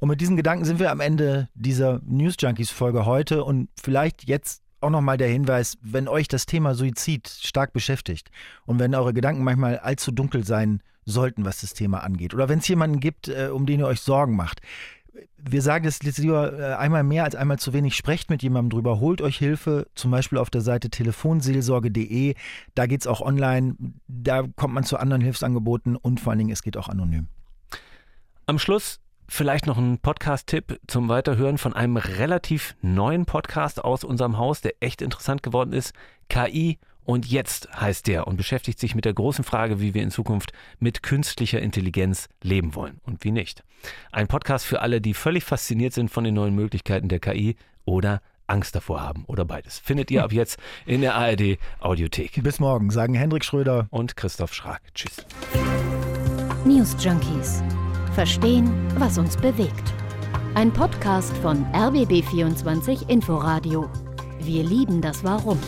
Und 0.00 0.08
mit 0.08 0.20
diesen 0.20 0.36
Gedanken 0.36 0.64
sind 0.64 0.80
wir 0.80 0.90
am 0.90 1.00
Ende 1.00 1.48
dieser 1.54 2.00
News 2.04 2.36
Junkies 2.38 2.70
Folge 2.70 3.04
heute 3.04 3.44
und 3.44 3.68
vielleicht 3.80 4.24
jetzt 4.24 4.62
auch 4.80 4.88
nochmal 4.88 5.18
der 5.18 5.28
Hinweis, 5.28 5.76
wenn 5.82 6.08
euch 6.08 6.26
das 6.26 6.46
Thema 6.46 6.74
Suizid 6.74 7.28
stark 7.28 7.74
beschäftigt 7.74 8.30
und 8.64 8.78
wenn 8.78 8.94
eure 8.94 9.12
Gedanken 9.12 9.44
manchmal 9.44 9.78
allzu 9.78 10.10
dunkel 10.10 10.44
sein 10.44 10.82
sollten, 11.10 11.44
was 11.44 11.60
das 11.60 11.74
Thema 11.74 12.02
angeht, 12.02 12.34
oder 12.34 12.48
wenn 12.48 12.60
es 12.60 12.68
jemanden 12.68 13.00
gibt, 13.00 13.28
äh, 13.28 13.50
um 13.52 13.66
den 13.66 13.80
ihr 13.80 13.86
euch 13.86 14.00
Sorgen 14.00 14.36
macht, 14.36 14.60
wir 15.38 15.62
sagen 15.62 15.86
es 15.86 16.02
lieber 16.02 16.58
äh, 16.58 16.74
einmal 16.74 17.02
mehr 17.02 17.24
als 17.24 17.34
einmal 17.34 17.58
zu 17.58 17.72
wenig, 17.72 17.96
sprecht 17.96 18.30
mit 18.30 18.42
jemandem 18.42 18.70
drüber, 18.70 19.00
holt 19.00 19.20
euch 19.22 19.36
Hilfe, 19.36 19.86
zum 19.94 20.10
Beispiel 20.10 20.38
auf 20.38 20.50
der 20.50 20.60
Seite 20.60 20.90
telefonseelsorge.de, 20.90 22.34
da 22.74 22.86
geht 22.86 23.00
es 23.00 23.06
auch 23.06 23.20
online, 23.20 23.76
da 24.06 24.44
kommt 24.56 24.74
man 24.74 24.84
zu 24.84 24.98
anderen 24.98 25.22
Hilfsangeboten 25.22 25.96
und 25.96 26.20
vor 26.20 26.30
allen 26.30 26.38
Dingen, 26.38 26.52
es 26.52 26.62
geht 26.62 26.76
auch 26.76 26.88
anonym. 26.88 27.28
Am 28.46 28.58
Schluss 28.58 29.00
vielleicht 29.28 29.66
noch 29.66 29.78
ein 29.78 29.98
Podcast-Tipp 29.98 30.80
zum 30.88 31.08
Weiterhören 31.08 31.58
von 31.58 31.72
einem 31.72 31.96
relativ 31.96 32.74
neuen 32.82 33.26
Podcast 33.26 33.82
aus 33.82 34.02
unserem 34.02 34.38
Haus, 34.38 34.60
der 34.60 34.74
echt 34.80 35.02
interessant 35.02 35.42
geworden 35.42 35.72
ist. 35.72 35.94
KI 36.28 36.78
und 37.04 37.26
jetzt 37.26 37.68
heißt 37.78 38.06
der 38.06 38.26
und 38.26 38.36
beschäftigt 38.36 38.78
sich 38.78 38.94
mit 38.94 39.04
der 39.04 39.14
großen 39.14 39.44
Frage, 39.44 39.80
wie 39.80 39.94
wir 39.94 40.02
in 40.02 40.10
Zukunft 40.10 40.52
mit 40.78 41.02
künstlicher 41.02 41.60
Intelligenz 41.60 42.28
leben 42.42 42.74
wollen 42.74 43.00
und 43.04 43.24
wie 43.24 43.32
nicht. 43.32 43.64
Ein 44.12 44.28
Podcast 44.28 44.66
für 44.66 44.80
alle, 44.80 45.00
die 45.00 45.14
völlig 45.14 45.44
fasziniert 45.44 45.92
sind 45.92 46.10
von 46.10 46.24
den 46.24 46.34
neuen 46.34 46.54
Möglichkeiten 46.54 47.08
der 47.08 47.20
KI 47.20 47.56
oder 47.84 48.20
Angst 48.46 48.74
davor 48.74 49.00
haben 49.00 49.24
oder 49.26 49.44
beides. 49.44 49.78
Findet 49.78 50.10
ihr 50.10 50.24
ab 50.24 50.32
jetzt 50.32 50.58
in 50.84 51.00
der 51.00 51.14
ARD 51.14 51.58
Audiothek. 51.78 52.42
Bis 52.42 52.60
morgen, 52.60 52.90
sagen 52.90 53.14
Hendrik 53.14 53.44
Schröder 53.44 53.86
Und 53.90 54.16
Christoph 54.16 54.52
Schrag. 54.52 54.80
Tschüss. 54.94 55.24
News 56.64 56.96
Junkies. 57.02 57.62
Verstehen, 58.14 58.70
was 58.98 59.18
uns 59.18 59.36
bewegt. 59.36 59.94
Ein 60.54 60.72
Podcast 60.72 61.34
von 61.38 61.64
RBB24 61.66 63.08
Inforadio. 63.08 63.88
Wir 64.40 64.64
lieben 64.64 65.00
das 65.00 65.22
Warum. 65.22 65.58